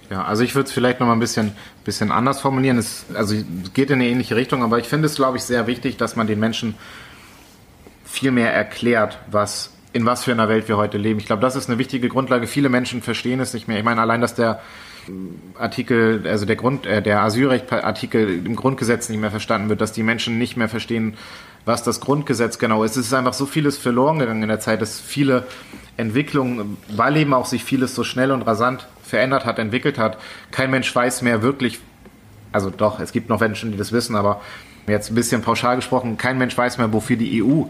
[0.09, 1.51] Ja, also ich würde es vielleicht noch mal ein bisschen,
[1.83, 2.77] bisschen anders formulieren.
[2.77, 3.35] Es, also
[3.73, 6.27] geht in eine ähnliche Richtung, aber ich finde es, glaube ich, sehr wichtig, dass man
[6.27, 6.75] den Menschen
[8.05, 11.19] viel mehr erklärt, was in was für einer Welt wir heute leben.
[11.19, 12.47] Ich glaube, das ist eine wichtige Grundlage.
[12.47, 13.79] Viele Menschen verstehen es nicht mehr.
[13.79, 14.61] Ich meine, allein, dass der
[15.57, 20.03] Artikel, also der Grund, äh, der Asylrechtartikel im Grundgesetz nicht mehr verstanden wird, dass die
[20.03, 21.15] Menschen nicht mehr verstehen,
[21.67, 22.95] was das Grundgesetz genau ist.
[22.95, 25.45] Es ist einfach so vieles verloren gegangen in der Zeit, dass viele
[25.97, 30.17] Entwicklungen, weil eben auch sich vieles so schnell und rasant verändert hat, entwickelt hat.
[30.51, 31.79] Kein Mensch weiß mehr wirklich,
[32.53, 34.41] also doch, es gibt noch Menschen, die das wissen, aber
[34.87, 37.63] jetzt ein bisschen pauschal gesprochen, kein Mensch weiß mehr, wofür die EU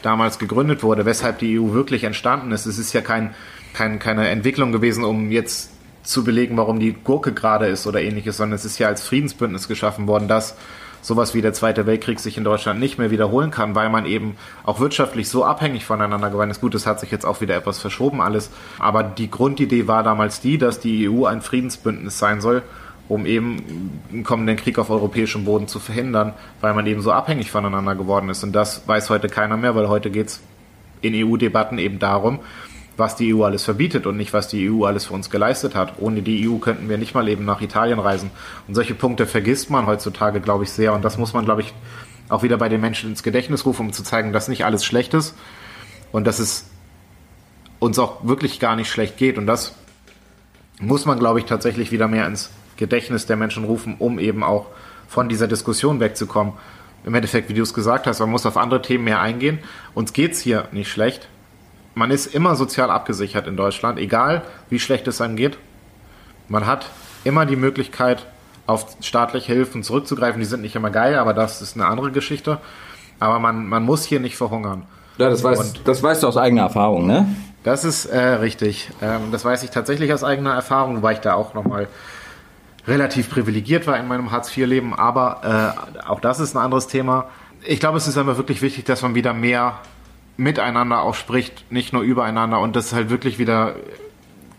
[0.00, 2.64] damals gegründet wurde, weshalb die EU wirklich entstanden ist.
[2.64, 3.34] Es ist ja kein,
[3.74, 5.70] kein, keine Entwicklung gewesen, um jetzt
[6.02, 9.68] zu belegen, warum die Gurke gerade ist oder ähnliches, sondern es ist ja als Friedensbündnis
[9.68, 10.56] geschaffen worden, das
[11.02, 14.36] sowas wie der Zweite Weltkrieg sich in Deutschland nicht mehr wiederholen kann, weil man eben
[14.64, 16.62] auch wirtschaftlich so abhängig voneinander geworden ist.
[16.62, 20.40] Gut, das hat sich jetzt auch wieder etwas verschoben alles, aber die Grundidee war damals
[20.40, 22.62] die, dass die EU ein Friedensbündnis sein soll,
[23.08, 27.50] um eben einen kommenden Krieg auf europäischem Boden zu verhindern, weil man eben so abhängig
[27.50, 28.44] voneinander geworden ist.
[28.44, 30.40] Und das weiß heute keiner mehr, weil heute geht es
[31.00, 32.38] in EU-Debatten eben darum,
[32.96, 35.94] was die EU alles verbietet und nicht, was die EU alles für uns geleistet hat.
[35.98, 38.30] Ohne die EU könnten wir nicht mal eben nach Italien reisen.
[38.68, 40.92] Und solche Punkte vergisst man heutzutage, glaube ich, sehr.
[40.92, 41.72] Und das muss man, glaube ich,
[42.28, 45.14] auch wieder bei den Menschen ins Gedächtnis rufen, um zu zeigen, dass nicht alles schlecht
[45.14, 45.34] ist
[46.12, 46.66] und dass es
[47.78, 49.38] uns auch wirklich gar nicht schlecht geht.
[49.38, 49.74] Und das
[50.80, 54.66] muss man, glaube ich, tatsächlich wieder mehr ins Gedächtnis der Menschen rufen, um eben auch
[55.08, 56.54] von dieser Diskussion wegzukommen.
[57.04, 59.58] im Endeffekt, wie du es gesagt hast, man muss auf andere Themen mehr eingehen.
[59.92, 61.28] Uns geht's hier nicht schlecht.
[61.94, 65.58] Man ist immer sozial abgesichert in Deutschland, egal wie schlecht es einem geht.
[66.48, 66.86] Man hat
[67.24, 68.26] immer die Möglichkeit,
[68.66, 70.40] auf staatliche Hilfen zurückzugreifen.
[70.40, 72.58] Die sind nicht immer geil, aber das ist eine andere Geschichte.
[73.18, 74.84] Aber man, man muss hier nicht verhungern.
[75.18, 77.26] Ja, das, weiß, das weißt du aus eigener Erfahrung, ne?
[77.64, 78.90] Das ist äh, richtig.
[79.00, 81.86] Ähm, das weiß ich tatsächlich aus eigener Erfahrung, weil ich da auch nochmal
[82.88, 84.94] relativ privilegiert war in meinem Hartz-IV-Leben.
[84.94, 87.26] Aber äh, auch das ist ein anderes Thema.
[87.64, 89.78] Ich glaube, es ist einfach wirklich wichtig, dass man wieder mehr
[90.36, 93.74] miteinander auch spricht, nicht nur übereinander und dass halt wirklich wieder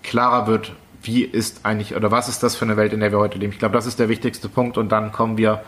[0.04, 3.20] klarer wird, wie ist eigentlich oder was ist das für eine Welt, in der wir
[3.20, 3.54] heute leben.
[3.54, 5.64] Ich glaube, das ist der wichtigste Punkt und dann kommen wir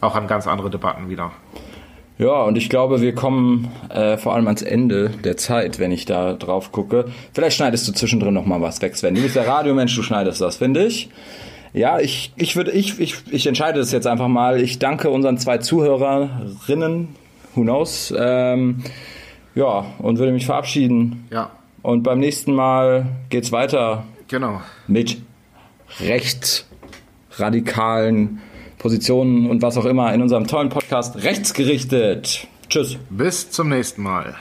[0.00, 1.32] auch an ganz andere Debatten wieder.
[2.16, 6.04] Ja, und ich glaube, wir kommen äh, vor allem ans Ende der Zeit, wenn ich
[6.04, 7.06] da drauf gucke.
[7.32, 9.16] Vielleicht schneidest du zwischendrin noch mal was weg, Sven.
[9.16, 11.08] Du bist der Radiomensch, du schneidest das, finde ich.
[11.72, 14.60] Ja, ich, ich würde, ich, ich, ich entscheide das jetzt einfach mal.
[14.60, 17.08] Ich danke unseren zwei Zuhörerinnen,
[17.56, 18.84] who knows, ähm,
[19.54, 21.28] ja, und würde mich verabschieden.
[21.30, 21.50] Ja.
[21.82, 24.04] Und beim nächsten Mal geht's weiter.
[24.28, 24.62] Genau.
[24.86, 25.18] Mit
[26.00, 28.40] rechtsradikalen
[28.78, 32.48] Positionen und was auch immer in unserem tollen Podcast Rechtsgerichtet.
[32.68, 32.96] Tschüss.
[33.10, 34.34] Bis zum nächsten Mal.